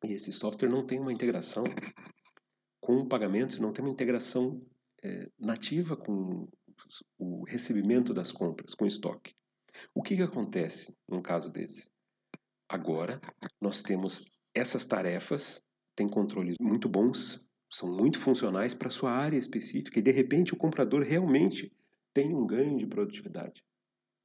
E 0.03 0.13
esse 0.13 0.33
software 0.33 0.71
não 0.71 0.87
tem 0.87 0.99
uma 0.99 1.13
integração 1.13 1.65
com 2.81 3.07
pagamentos, 3.07 3.59
não 3.59 3.73
tem 3.73 3.85
uma 3.85 3.93
integração 3.93 4.65
é, 5.03 5.31
nativa 5.39 5.95
com 5.95 6.49
o 7.19 7.45
recebimento 7.45 8.15
das 8.15 8.33
compras, 8.33 8.75
com 8.75 8.87
estoque. 8.87 9.35
O 9.95 10.03
que, 10.03 10.17
que 10.17 10.23
acontece 10.23 10.97
num 11.09 11.21
caso 11.21 11.51
desse? 11.51 11.91
Agora, 12.69 13.21
nós 13.61 13.83
temos 13.83 14.25
essas 14.55 14.87
tarefas, 14.87 15.67
têm 15.97 16.09
controles 16.09 16.57
muito 16.61 16.89
bons, 16.89 17.47
são 17.71 17.93
muito 17.93 18.19
funcionais 18.19 18.73
para 18.73 18.89
sua 18.89 19.11
área 19.11 19.37
específica, 19.37 19.99
e 19.99 20.03
de 20.03 20.13
repente 20.13 20.55
o 20.55 20.57
comprador 20.57 21.03
realmente 21.03 21.73
tem 22.13 22.35
um 22.35 22.47
ganho 22.47 22.79
de 22.79 22.87
produtividade. 22.87 23.65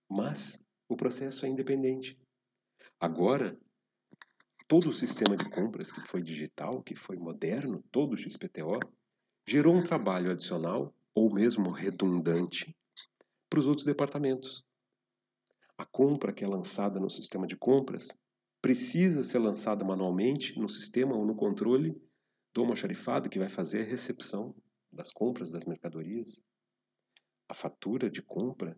Mas 0.07 0.63
o 0.87 0.95
processo 0.95 1.45
é 1.45 1.49
independente. 1.49 2.19
Agora, 2.99 3.57
todo 4.67 4.89
o 4.89 4.93
sistema 4.93 5.35
de 5.35 5.49
compras 5.49 5.91
que 5.91 6.01
foi 6.01 6.21
digital, 6.21 6.83
que 6.83 6.95
foi 6.95 7.17
moderno, 7.17 7.83
todo 7.91 8.13
o 8.13 8.17
XPTO, 8.17 8.79
gerou 9.47 9.75
um 9.75 9.81
trabalho 9.81 10.31
adicional 10.31 10.93
ou 11.15 11.33
mesmo 11.33 11.71
redundante 11.71 12.75
para 13.49 13.59
os 13.59 13.65
outros 13.65 13.85
departamentos. 13.85 14.63
A 15.75 15.85
compra 15.85 16.31
que 16.31 16.43
é 16.43 16.47
lançada 16.47 16.99
no 16.99 17.09
sistema 17.09 17.47
de 17.47 17.55
compras 17.55 18.09
precisa 18.61 19.23
ser 19.23 19.39
lançada 19.39 19.85
manualmente 19.85 20.57
no 20.59 20.67
sistema 20.67 21.15
ou 21.15 21.25
no 21.25 21.35
controle 21.35 21.95
do 22.53 22.61
almoxarifado 22.61 23.29
que 23.29 23.39
vai 23.39 23.49
fazer 23.49 23.81
a 23.81 23.89
recepção 23.89 24.55
das 24.91 25.11
compras 25.11 25.51
das 25.51 25.65
mercadorias. 25.65 26.43
A 27.47 27.53
fatura 27.53 28.09
de 28.09 28.21
compra 28.21 28.77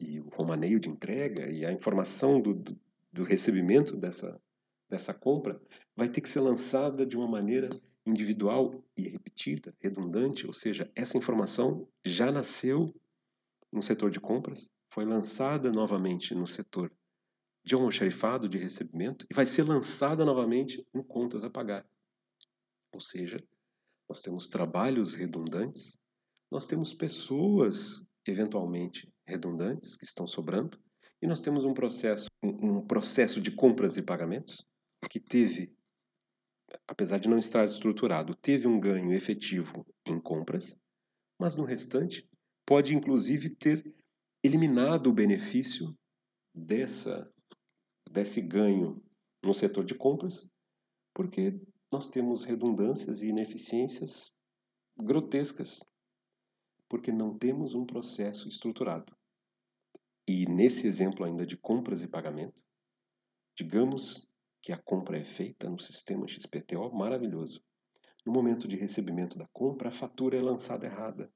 e 0.00 0.20
o 0.20 0.28
romaneio 0.28 0.78
de 0.78 0.88
entrega 0.88 1.50
e 1.50 1.64
a 1.64 1.72
informação 1.72 2.40
do, 2.40 2.54
do, 2.54 2.78
do 3.12 3.24
recebimento 3.24 3.96
dessa, 3.96 4.40
dessa 4.88 5.12
compra 5.12 5.60
vai 5.94 6.08
ter 6.08 6.20
que 6.20 6.28
ser 6.28 6.40
lançada 6.40 7.04
de 7.04 7.16
uma 7.16 7.26
maneira 7.26 7.70
individual 8.04 8.84
e 8.96 9.08
repetida, 9.08 9.74
redundante, 9.80 10.46
ou 10.46 10.52
seja, 10.52 10.90
essa 10.94 11.18
informação 11.18 11.88
já 12.04 12.30
nasceu 12.30 12.94
no 13.72 13.82
setor 13.82 14.10
de 14.10 14.20
compras, 14.20 14.70
foi 14.88 15.04
lançada 15.04 15.72
novamente 15.72 16.34
no 16.34 16.46
setor 16.46 16.92
de 17.66 17.74
almoxarifado, 17.74 18.48
de 18.48 18.58
recebimento, 18.58 19.26
e 19.28 19.34
vai 19.34 19.44
ser 19.44 19.64
lançada 19.64 20.24
novamente 20.24 20.86
em 20.94 21.02
contas 21.02 21.42
a 21.42 21.50
pagar. 21.50 21.84
Ou 22.94 23.00
seja, 23.00 23.42
nós 24.08 24.22
temos 24.22 24.46
trabalhos 24.46 25.14
redundantes, 25.14 25.98
nós 26.48 26.64
temos 26.64 26.94
pessoas 26.94 28.06
eventualmente 28.24 29.12
redundantes 29.26 29.96
que 29.96 30.04
estão 30.04 30.28
sobrando, 30.28 30.78
e 31.20 31.26
nós 31.26 31.40
temos 31.40 31.64
um 31.64 31.74
processo, 31.74 32.28
um, 32.40 32.76
um 32.76 32.86
processo 32.86 33.40
de 33.40 33.50
compras 33.50 33.96
e 33.96 34.02
pagamentos 34.02 34.64
que 35.10 35.18
teve, 35.18 35.74
apesar 36.86 37.18
de 37.18 37.28
não 37.28 37.38
estar 37.38 37.64
estruturado, 37.64 38.32
teve 38.36 38.68
um 38.68 38.78
ganho 38.78 39.12
efetivo 39.12 39.84
em 40.06 40.20
compras, 40.20 40.78
mas 41.36 41.56
no 41.56 41.64
restante 41.64 42.28
pode 42.64 42.94
inclusive 42.94 43.50
ter 43.50 43.92
eliminado 44.44 45.08
o 45.08 45.12
benefício 45.12 45.92
dessa 46.54 47.28
desse 48.10 48.40
ganho 48.40 49.02
no 49.42 49.54
setor 49.54 49.84
de 49.84 49.94
compras, 49.94 50.50
porque 51.14 51.60
nós 51.92 52.10
temos 52.10 52.44
redundâncias 52.44 53.22
e 53.22 53.28
ineficiências 53.28 54.34
grotescas, 54.96 55.80
porque 56.88 57.12
não 57.12 57.36
temos 57.36 57.74
um 57.74 57.84
processo 57.84 58.48
estruturado. 58.48 59.16
E 60.28 60.46
nesse 60.46 60.86
exemplo 60.86 61.24
ainda 61.24 61.46
de 61.46 61.56
compras 61.56 62.02
e 62.02 62.08
pagamento, 62.08 62.60
digamos 63.56 64.28
que 64.60 64.72
a 64.72 64.78
compra 64.78 65.18
é 65.18 65.24
feita 65.24 65.70
no 65.70 65.78
sistema 65.78 66.26
XPTO 66.26 66.92
maravilhoso. 66.92 67.62
No 68.24 68.32
momento 68.32 68.66
de 68.66 68.76
recebimento 68.76 69.38
da 69.38 69.46
compra, 69.52 69.88
a 69.88 69.92
fatura 69.92 70.36
é 70.36 70.42
lançada 70.42 70.86
errada 70.86 71.32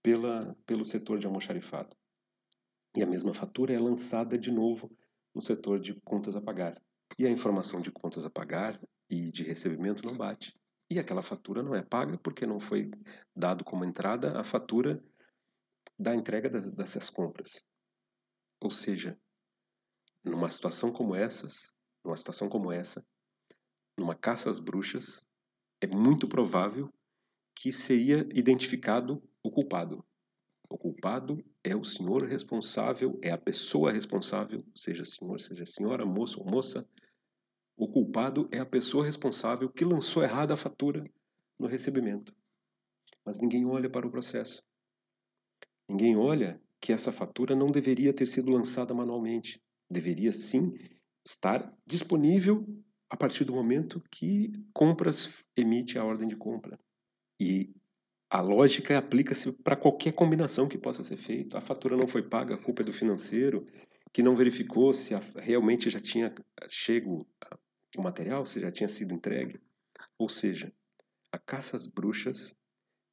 pela, 0.00 0.56
pelo 0.64 0.84
setor 0.84 1.18
de 1.18 1.26
almoxarifado. 1.26 1.96
E 2.96 3.02
a 3.02 3.06
mesma 3.06 3.34
fatura 3.34 3.74
é 3.74 3.78
lançada 3.78 4.38
de 4.38 4.52
novo 4.52 4.96
no 5.34 5.40
setor 5.40 5.78
de 5.78 5.94
contas 6.02 6.36
a 6.36 6.40
pagar. 6.40 6.80
E 7.18 7.26
a 7.26 7.30
informação 7.30 7.80
de 7.80 7.90
contas 7.90 8.24
a 8.24 8.30
pagar 8.30 8.80
e 9.08 9.30
de 9.30 9.42
recebimento 9.42 10.04
não 10.04 10.16
bate. 10.16 10.54
E 10.90 10.98
aquela 10.98 11.22
fatura 11.22 11.62
não 11.62 11.74
é 11.74 11.82
paga 11.82 12.18
porque 12.18 12.46
não 12.46 12.58
foi 12.58 12.90
dado 13.34 13.64
como 13.64 13.84
entrada 13.84 14.38
a 14.38 14.44
fatura 14.44 15.02
da 15.98 16.14
entrega 16.14 16.48
dessas 16.48 17.10
compras. 17.10 17.64
Ou 18.60 18.70
seja, 18.70 19.18
numa 20.24 20.50
situação 20.50 20.92
como 20.92 21.14
essas, 21.14 21.72
numa 22.04 22.16
situação 22.16 22.48
como 22.48 22.72
essa, 22.72 23.04
numa 23.98 24.14
caça 24.14 24.50
às 24.50 24.58
bruxas, 24.58 25.24
é 25.80 25.86
muito 25.86 26.28
provável 26.28 26.92
que 27.54 27.72
seria 27.72 28.26
identificado 28.32 29.22
o 29.42 29.50
culpado. 29.50 30.04
O 30.70 30.78
culpado 30.78 31.44
é 31.64 31.74
o 31.74 31.84
senhor 31.84 32.24
responsável, 32.24 33.18
é 33.20 33.32
a 33.32 33.36
pessoa 33.36 33.90
responsável, 33.90 34.64
seja 34.72 35.04
senhor, 35.04 35.40
seja 35.40 35.66
senhora, 35.66 36.06
moço 36.06 36.38
ou 36.38 36.48
moça. 36.48 36.88
O 37.76 37.88
culpado 37.88 38.48
é 38.52 38.60
a 38.60 38.64
pessoa 38.64 39.04
responsável 39.04 39.68
que 39.68 39.84
lançou 39.84 40.22
errada 40.22 40.54
a 40.54 40.56
fatura 40.56 41.02
no 41.58 41.66
recebimento. 41.66 42.32
Mas 43.24 43.40
ninguém 43.40 43.66
olha 43.66 43.90
para 43.90 44.06
o 44.06 44.10
processo. 44.12 44.62
Ninguém 45.88 46.16
olha 46.16 46.62
que 46.80 46.92
essa 46.92 47.10
fatura 47.10 47.56
não 47.56 47.68
deveria 47.68 48.14
ter 48.14 48.28
sido 48.28 48.52
lançada 48.52 48.94
manualmente. 48.94 49.60
Deveria 49.90 50.32
sim 50.32 50.72
estar 51.26 51.76
disponível 51.84 52.64
a 53.10 53.16
partir 53.16 53.44
do 53.44 53.52
momento 53.52 54.00
que 54.08 54.52
compras 54.72 55.44
emite 55.56 55.98
a 55.98 56.04
ordem 56.04 56.28
de 56.28 56.36
compra. 56.36 56.78
E 57.40 57.74
a 58.30 58.40
lógica 58.40 58.96
aplica-se 58.96 59.52
para 59.52 59.76
qualquer 59.76 60.12
combinação 60.12 60.68
que 60.68 60.78
possa 60.78 61.02
ser 61.02 61.16
feita. 61.16 61.58
A 61.58 61.60
fatura 61.60 61.96
não 61.96 62.06
foi 62.06 62.22
paga, 62.22 62.54
a 62.54 62.58
culpa 62.58 62.82
é 62.82 62.84
do 62.84 62.92
financeiro, 62.92 63.66
que 64.12 64.22
não 64.22 64.36
verificou 64.36 64.94
se 64.94 65.12
realmente 65.36 65.90
já 65.90 66.00
tinha 66.00 66.34
chego 66.68 67.26
o 67.98 68.02
material, 68.02 68.46
se 68.46 68.60
já 68.60 68.70
tinha 68.70 68.88
sido 68.88 69.12
entregue. 69.12 69.60
Ou 70.16 70.28
seja, 70.28 70.72
a 71.32 71.38
caça 71.38 71.76
às 71.76 71.86
bruxas 71.86 72.56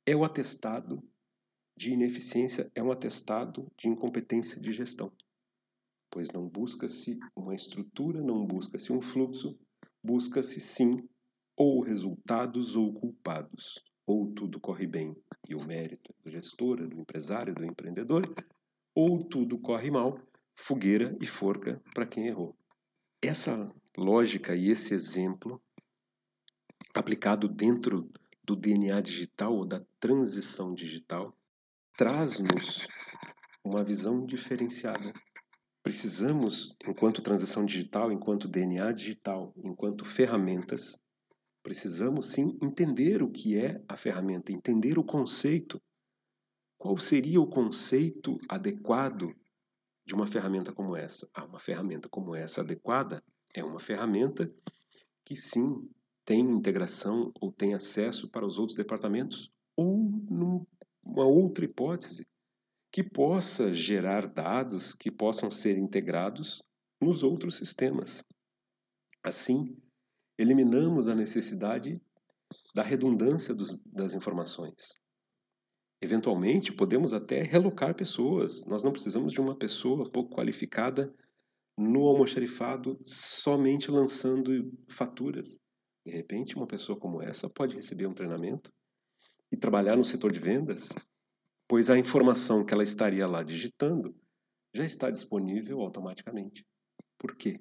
é 0.06 0.16
o 0.16 0.24
atestado 0.24 1.04
de 1.76 1.92
ineficiência, 1.92 2.72
é 2.74 2.82
um 2.82 2.92
atestado 2.92 3.72
de 3.78 3.88
incompetência 3.88 4.62
de 4.62 4.72
gestão 4.72 5.12
pois 6.10 6.32
não 6.32 6.48
busca-se 6.48 7.20
uma 7.36 7.54
estrutura, 7.54 8.22
não 8.22 8.46
busca-se 8.46 8.92
um 8.92 9.02
fluxo, 9.02 9.56
busca-se 10.04 10.60
sim 10.60 11.08
ou 11.56 11.82
resultados 11.82 12.76
ou 12.76 12.94
culpados. 12.94 13.84
Ou 14.08 14.34
tudo 14.34 14.60
corre 14.60 14.88
bem 14.88 15.16
e 15.48 15.54
o 15.54 15.64
mérito 15.64 16.12
é 16.18 16.24
do 16.24 16.32
gestor, 16.32 16.80
é 16.80 16.88
do 16.88 17.00
empresário, 17.00 17.54
do 17.54 17.64
empreendedor, 17.64 18.24
ou 18.96 19.24
tudo 19.24 19.60
corre 19.60 19.92
mal, 19.92 20.18
fogueira 20.56 21.16
e 21.22 21.28
forca 21.28 21.80
para 21.94 22.08
quem 22.08 22.26
errou. 22.26 22.58
Essa 23.22 23.72
lógica 23.96 24.56
e 24.56 24.70
esse 24.70 24.94
exemplo 24.94 25.62
aplicado 26.96 27.48
dentro 27.48 28.10
do 28.44 28.56
DNA 28.56 29.02
digital 29.02 29.54
ou 29.54 29.66
da 29.66 29.86
transição 30.00 30.74
digital 30.74 31.38
traz-nos 31.96 32.88
uma 33.64 33.84
visão 33.84 34.26
diferenciada 34.26 35.14
Precisamos, 35.88 36.76
enquanto 36.86 37.22
transição 37.22 37.66
digital, 37.66 38.12
enquanto 38.12 38.46
DNA 38.46 38.92
digital, 38.92 39.54
enquanto 39.64 40.04
ferramentas, 40.04 41.00
precisamos 41.68 42.30
sim 42.30 42.58
entender 42.62 43.22
o 43.22 43.30
que 43.30 43.58
é 43.58 43.84
a 43.90 43.98
ferramenta, 43.98 44.54
entender 44.54 44.98
o 44.98 45.04
conceito. 45.04 45.82
Qual 46.78 46.98
seria 46.98 47.42
o 47.42 47.46
conceito 47.46 48.38
adequado 48.48 49.36
de 50.06 50.16
uma 50.16 50.26
ferramenta 50.26 50.72
como 50.72 50.96
essa? 50.96 51.30
Ah, 51.34 51.44
uma 51.44 51.60
ferramenta 51.60 52.08
como 52.08 52.34
essa 52.34 52.62
adequada 52.62 53.22
é 53.54 53.66
uma 53.66 53.82
ferramenta 53.82 54.50
que 55.26 55.36
sim 55.36 55.90
tem 56.24 56.40
integração 56.40 57.34
ou 57.42 57.52
tem 57.52 57.74
acesso 57.74 58.30
para 58.30 58.46
os 58.46 58.58
outros 58.58 58.78
departamentos, 58.78 59.52
ou 59.76 60.10
numa 60.30 61.26
outra 61.26 61.66
hipótese, 61.66 62.26
que 62.90 63.04
possa 63.04 63.74
gerar 63.74 64.26
dados 64.26 64.96
que 64.96 65.12
possam 65.12 65.52
ser 65.52 65.78
integrados 65.78 66.64
nos 67.02 67.24
outros 67.24 67.58
sistemas. 67.58 68.24
Assim, 69.22 69.76
eliminamos 70.38 71.08
a 71.08 71.16
necessidade 71.16 72.02
da 72.74 72.84
redundância 72.84 73.54
dos, 73.54 73.78
das 73.86 74.14
informações. 74.14 74.94
Eventualmente, 76.02 76.72
podemos 76.72 77.12
até 77.12 77.42
relocar 77.42 77.96
pessoas. 77.96 78.64
Nós 78.66 78.84
não 78.84 78.92
precisamos 78.92 79.34
de 79.34 79.42
uma 79.42 79.56
pessoa 79.56 80.10
pouco 80.10 80.36
qualificada 80.36 81.14
no 81.78 82.08
almoxarifado 82.08 83.00
somente 83.06 83.90
lançando 83.90 84.72
faturas. 84.90 85.60
De 86.06 86.12
repente, 86.12 86.56
uma 86.56 86.68
pessoa 86.68 87.00
como 87.00 87.22
essa 87.22 87.50
pode 87.50 87.76
receber 87.76 88.08
um 88.08 88.14
treinamento 88.14 88.72
e 89.52 89.58
trabalhar 89.58 89.96
no 89.96 90.06
setor 90.06 90.32
de 90.32 90.40
vendas 90.40 90.90
pois 91.68 91.90
a 91.90 91.98
informação 91.98 92.66
que 92.66 92.74
ela 92.74 92.84
estaria 92.84 93.28
lá 93.28 93.44
digitando 93.44 94.16
já 94.74 94.86
está 94.86 95.12
disponível 95.12 95.82
automaticamente. 95.82 96.66
Por 97.18 97.36
quê? 97.36 97.60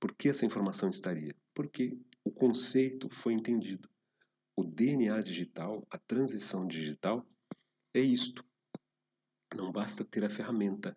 Por 0.00 0.14
que 0.14 0.28
essa 0.28 0.46
informação 0.46 0.88
estaria? 0.88 1.34
Porque 1.56 1.98
o 2.22 2.30
conceito 2.30 3.08
foi 3.08 3.32
entendido. 3.32 3.88
o 4.58 4.64
DNA 4.64 5.20
digital, 5.22 5.86
a 5.90 5.98
transição 5.98 6.66
digital, 6.66 7.26
é 7.94 8.00
isto. 8.00 8.44
Não 9.54 9.72
basta 9.72 10.04
ter 10.04 10.24
a 10.24 10.30
ferramenta, 10.30 10.96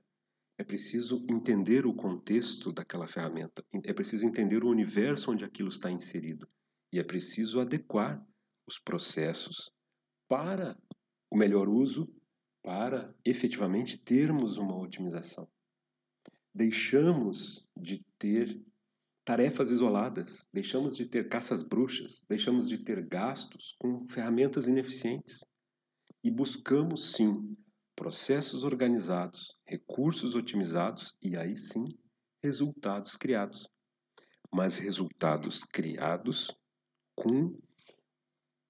é 0.58 0.64
preciso 0.64 1.26
entender 1.30 1.86
o 1.86 1.94
contexto 1.94 2.72
daquela 2.72 3.08
ferramenta, 3.08 3.66
é 3.84 3.94
preciso 3.94 4.26
entender 4.26 4.64
o 4.64 4.70
universo 4.70 5.32
onde 5.32 5.46
aquilo 5.46 5.70
está 5.70 5.90
inserido 5.92 6.48
e 6.92 7.00
é 7.00 7.04
preciso 7.04 7.60
adequar 7.60 8.26
os 8.68 8.78
processos 8.80 9.72
para 10.28 10.78
o 11.30 11.38
melhor 11.38 11.70
uso, 11.70 12.14
para 12.62 13.16
efetivamente 13.24 13.98
termos 13.98 14.58
uma 14.58 14.78
otimização. 14.78 15.50
Deixamos 16.54 17.68
de 17.78 18.06
ter 18.18 18.62
tarefas 19.30 19.70
isoladas, 19.70 20.48
deixamos 20.52 20.98
de 20.98 21.06
ter 21.06 21.30
caças 21.30 21.62
bruxas, 21.62 22.26
deixamos 22.28 22.68
de 22.68 22.80
ter 22.80 23.08
gastos 23.08 23.76
com 23.78 24.08
ferramentas 24.10 24.68
ineficientes 24.68 25.46
e 26.24 26.32
buscamos 26.32 27.14
sim 27.14 27.56
processos 27.96 28.64
organizados, 28.64 29.56
recursos 29.68 30.34
otimizados 30.34 31.14
e 31.22 31.38
aí 31.38 31.56
sim 31.56 31.86
resultados 32.44 33.16
criados. 33.16 33.70
Mas 34.52 34.80
resultados 34.80 35.64
criados 35.64 36.52
com 37.16 37.56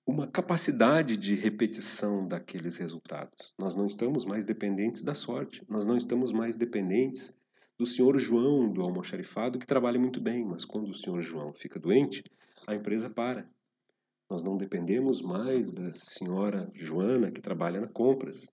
uma 0.05 0.29
capacidade 0.29 1.15
de 1.15 1.35
repetição 1.35 2.27
daqueles 2.27 2.75
resultados. 2.75 3.53
Nós 3.57 3.77
não 3.77 3.85
estamos 3.85 4.25
mais 4.25 4.43
dependentes 4.43 5.03
da 5.03 5.13
sorte, 5.13 5.63
nós 5.69 5.85
não 5.85 5.95
estamos 5.95 6.33
mais 6.33 6.57
dependentes 6.57 7.38
do 7.79 7.85
senhor 7.85 8.19
João 8.19 8.69
do 8.69 8.81
almoxarifado 8.81 9.57
que 9.57 9.65
trabalha 9.65 9.97
muito 9.97 10.19
bem, 10.19 10.43
mas 10.43 10.65
quando 10.65 10.89
o 10.89 10.93
senhor 10.93 11.21
João 11.21 11.53
fica 11.53 11.79
doente, 11.79 12.21
a 12.67 12.75
empresa 12.75 13.09
para. 13.09 13.49
Nós 14.29 14.43
não 14.43 14.57
dependemos 14.57 15.21
mais 15.21 15.71
da 15.71 15.93
senhora 15.93 16.69
Joana 16.75 17.31
que 17.31 17.39
trabalha 17.39 17.79
na 17.79 17.87
compras, 17.87 18.51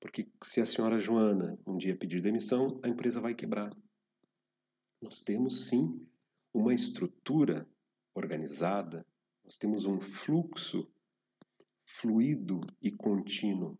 porque 0.00 0.28
se 0.44 0.60
a 0.60 0.66
senhora 0.66 1.00
Joana 1.00 1.58
um 1.66 1.76
dia 1.76 1.96
pedir 1.96 2.20
demissão, 2.20 2.78
a 2.80 2.88
empresa 2.88 3.20
vai 3.20 3.34
quebrar. 3.34 3.76
Nós 5.02 5.22
temos 5.22 5.68
sim 5.68 6.00
uma 6.54 6.72
estrutura 6.72 7.68
organizada, 8.14 9.04
nós 9.44 9.58
temos 9.58 9.86
um 9.86 10.00
fluxo 10.00 10.88
fluido 11.84 12.60
e 12.80 12.92
contínuo. 12.92 13.76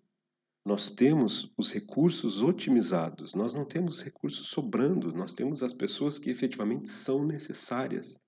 Nós 0.69 0.91
temos 0.91 1.51
os 1.57 1.73
recursos 1.73 2.43
otimizados, 2.43 3.35
nós 3.35 3.55
não 3.55 3.65
temos 3.65 4.03
recursos 4.03 4.49
sobrando, 4.49 5.15
nós 5.15 5.33
temos 5.33 5.63
as 5.63 5.73
pessoas 5.73 6.19
que 6.19 6.29
efetivamente 6.29 6.91
são 6.91 7.25
necessárias. 7.25 8.21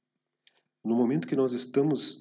No 0.82 0.95
momento 0.95 1.28
que 1.28 1.36
nós 1.36 1.53
estamos 1.53 2.16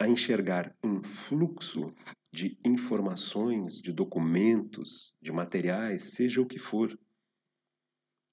a 0.00 0.08
enxergar 0.08 0.76
um 0.82 1.00
fluxo 1.00 1.94
de 2.34 2.58
informações, 2.64 3.80
de 3.80 3.92
documentos, 3.92 5.14
de 5.22 5.30
materiais, 5.30 6.12
seja 6.12 6.40
o 6.40 6.46
que 6.46 6.58
for. 6.58 6.98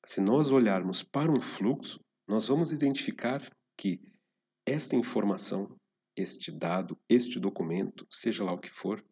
Se 0.03 0.19
nós 0.19 0.49
olharmos 0.49 1.03
para 1.03 1.31
um 1.31 1.39
fluxo, 1.39 2.03
nós 2.27 2.47
vamos 2.47 2.71
identificar 2.71 3.55
que 3.77 4.01
esta 4.65 4.95
informação, 4.95 5.79
este 6.15 6.51
dado, 6.51 6.97
este 7.07 7.39
documento, 7.39 8.07
seja 8.09 8.43
lá 8.43 8.51
o 8.51 8.59
que 8.59 8.71
for, 8.71 9.05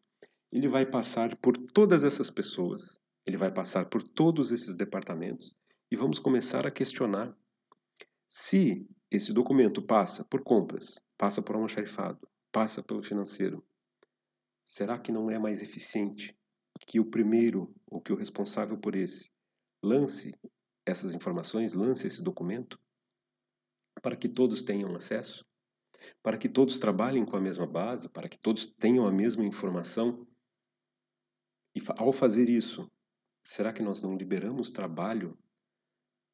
ele 0.55 0.69
vai 0.69 0.85
passar 0.85 1.35
por 1.35 1.57
todas 1.57 2.01
essas 2.01 2.29
pessoas, 2.29 2.97
ele 3.25 3.35
vai 3.35 3.51
passar 3.51 3.89
por 3.89 4.01
todos 4.01 4.53
esses 4.53 4.73
departamentos 4.73 5.53
e 5.91 5.97
vamos 5.97 6.17
começar 6.17 6.65
a 6.65 6.71
questionar 6.71 7.37
se 8.25 8.87
esse 9.11 9.33
documento 9.33 9.81
passa 9.81 10.23
por 10.23 10.41
compras, 10.45 11.03
passa 11.17 11.41
por 11.41 11.57
almoxarifado, 11.57 12.25
passa 12.53 12.81
pelo 12.81 13.01
financeiro, 13.01 13.61
será 14.63 14.97
que 14.97 15.11
não 15.11 15.29
é 15.29 15.37
mais 15.37 15.61
eficiente 15.61 16.33
que 16.87 17.01
o 17.01 17.05
primeiro, 17.05 17.75
ou 17.85 17.99
que 17.99 18.13
o 18.13 18.15
responsável 18.15 18.77
por 18.77 18.95
esse, 18.95 19.29
lance 19.83 20.33
essas 20.85 21.13
informações, 21.13 21.73
lance 21.73 22.07
esse 22.07 22.23
documento, 22.23 22.79
para 24.01 24.15
que 24.15 24.29
todos 24.29 24.63
tenham 24.63 24.95
acesso? 24.95 25.45
Para 26.23 26.37
que 26.37 26.47
todos 26.47 26.79
trabalhem 26.79 27.25
com 27.25 27.35
a 27.35 27.41
mesma 27.41 27.67
base, 27.67 28.07
para 28.07 28.29
que 28.29 28.39
todos 28.39 28.67
tenham 28.67 29.05
a 29.05 29.11
mesma 29.11 29.43
informação? 29.43 30.25
E 31.75 31.81
ao 31.97 32.13
fazer 32.13 32.47
isso, 32.47 32.89
será 33.43 33.73
que 33.73 33.83
nós 33.83 34.01
não 34.01 34.15
liberamos 34.15 34.71
trabalho 34.71 35.37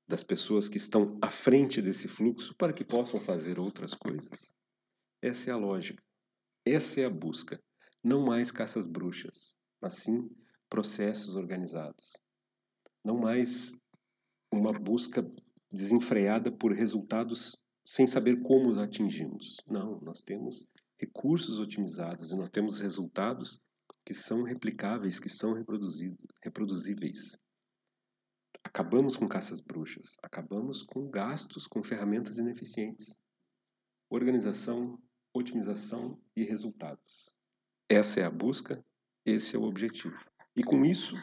das 0.08 0.24
pessoas 0.24 0.70
que 0.70 0.78
estão 0.78 1.18
à 1.22 1.32
frente 1.32 1.82
desse 1.82 2.08
fluxo 2.08 2.54
para 2.56 2.72
que 2.72 2.86
possam 2.86 3.20
fazer 3.20 3.60
outras 3.60 3.96
coisas? 3.96 4.54
Essa 5.22 5.50
é 5.50 5.54
a 5.54 5.58
lógica. 5.58 6.04
Essa 6.64 7.02
é 7.02 7.06
a 7.06 7.10
busca. 7.10 7.62
Não 8.04 8.24
mais 8.24 8.52
caças 8.52 8.86
bruxas, 8.86 9.58
mas 9.82 9.94
sim 9.94 10.30
processos 10.70 11.36
organizados. 11.36 12.14
Não 13.04 13.18
mais 13.18 13.82
uma 14.52 14.72
busca 14.72 15.26
desenfreada 15.72 16.52
por 16.52 16.72
resultados 16.72 17.58
sem 17.86 18.06
saber 18.06 18.42
como 18.44 18.70
os 18.70 18.78
atingimos. 18.78 19.58
Não, 19.68 20.00
nós 20.02 20.22
temos 20.22 20.68
recursos 21.00 21.60
otimizados 21.60 22.32
e 22.32 22.36
nós 22.36 22.50
temos 22.50 22.80
resultados 22.80 23.60
que 24.06 24.14
são 24.14 24.44
replicáveis, 24.44 25.20
que 25.20 25.30
são 25.30 25.54
reproduzíveis. 26.44 27.38
Acabamos 28.64 29.16
com 29.16 29.28
caças 29.28 29.60
bruxas, 29.60 30.18
acabamos 30.22 30.84
com 30.84 31.10
gastos 31.10 31.68
com 31.68 31.84
ferramentas 31.84 32.38
ineficientes. 32.38 33.20
Organização, 34.10 35.02
otimização 35.34 36.22
e 36.36 36.44
resultados. 36.44 37.34
Essa 37.90 38.20
é 38.20 38.24
a 38.24 38.32
busca, 38.32 38.84
esse 39.26 39.56
é 39.56 39.60
o 39.60 39.64
objetivo. 39.64 40.18
E 40.56 40.64
com 40.64 40.84
isso, 40.86 41.14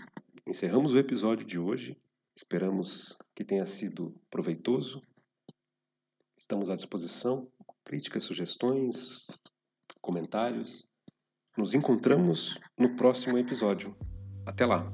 encerramos 0.46 0.92
o 0.92 0.98
episódio 0.98 1.46
de 1.46 1.58
hoje. 1.58 2.00
Esperamos 2.34 3.16
que 3.34 3.44
tenha 3.44 3.66
sido 3.66 4.18
proveitoso. 4.30 5.02
Estamos 6.36 6.70
à 6.70 6.74
disposição. 6.74 7.50
Críticas, 7.84 8.24
sugestões, 8.24 9.26
comentários. 10.00 10.87
Nos 11.58 11.74
encontramos 11.74 12.56
no 12.78 12.90
próximo 12.90 13.36
episódio. 13.36 13.92
Até 14.46 14.64
lá! 14.64 14.86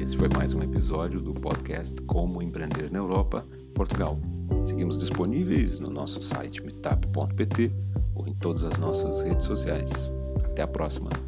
Esse 0.00 0.16
foi 0.16 0.30
mais 0.30 0.54
um 0.54 0.62
episódio 0.62 1.20
do 1.20 1.34
podcast 1.34 2.00
Como 2.06 2.40
Empreender 2.40 2.90
na 2.90 2.98
Europa, 2.98 3.46
Portugal. 3.74 4.18
Seguimos 4.64 4.96
disponíveis 4.96 5.78
no 5.78 5.90
nosso 5.90 6.22
site 6.22 6.62
meetup.pt 6.62 7.70
ou 8.14 8.26
em 8.26 8.34
todas 8.36 8.64
as 8.64 8.78
nossas 8.78 9.20
redes 9.20 9.44
sociais. 9.44 10.10
Até 10.42 10.62
a 10.62 10.66
próxima! 10.66 11.27